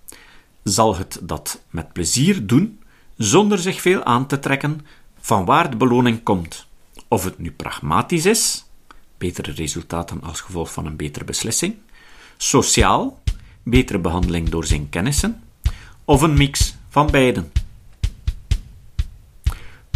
zal 0.63 0.97
het 0.97 1.21
dat 1.23 1.63
met 1.71 1.93
plezier 1.93 2.47
doen 2.47 2.81
zonder 3.17 3.59
zich 3.59 3.81
veel 3.81 4.05
aan 4.05 4.27
te 4.27 4.39
trekken 4.39 4.87
van 5.21 5.45
waar 5.45 5.71
de 5.71 5.77
beloning 5.77 6.23
komt. 6.23 6.67
Of 7.09 7.25
het 7.25 7.39
nu 7.39 7.53
pragmatisch 7.53 8.27
is, 8.27 8.65
betere 9.19 9.53
resultaten 9.53 10.23
als 10.23 10.41
gevolg 10.41 10.73
van 10.73 10.87
een 10.87 10.97
betere 10.97 11.25
beslissing, 11.25 11.75
sociaal, 12.37 13.23
betere 13.63 13.99
behandeling 13.99 14.49
door 14.49 14.65
zijn 14.65 14.89
kennissen, 14.89 15.43
of 16.05 16.23
een 16.23 16.37
mix 16.37 16.77
van 16.89 17.11
beiden. 17.11 17.53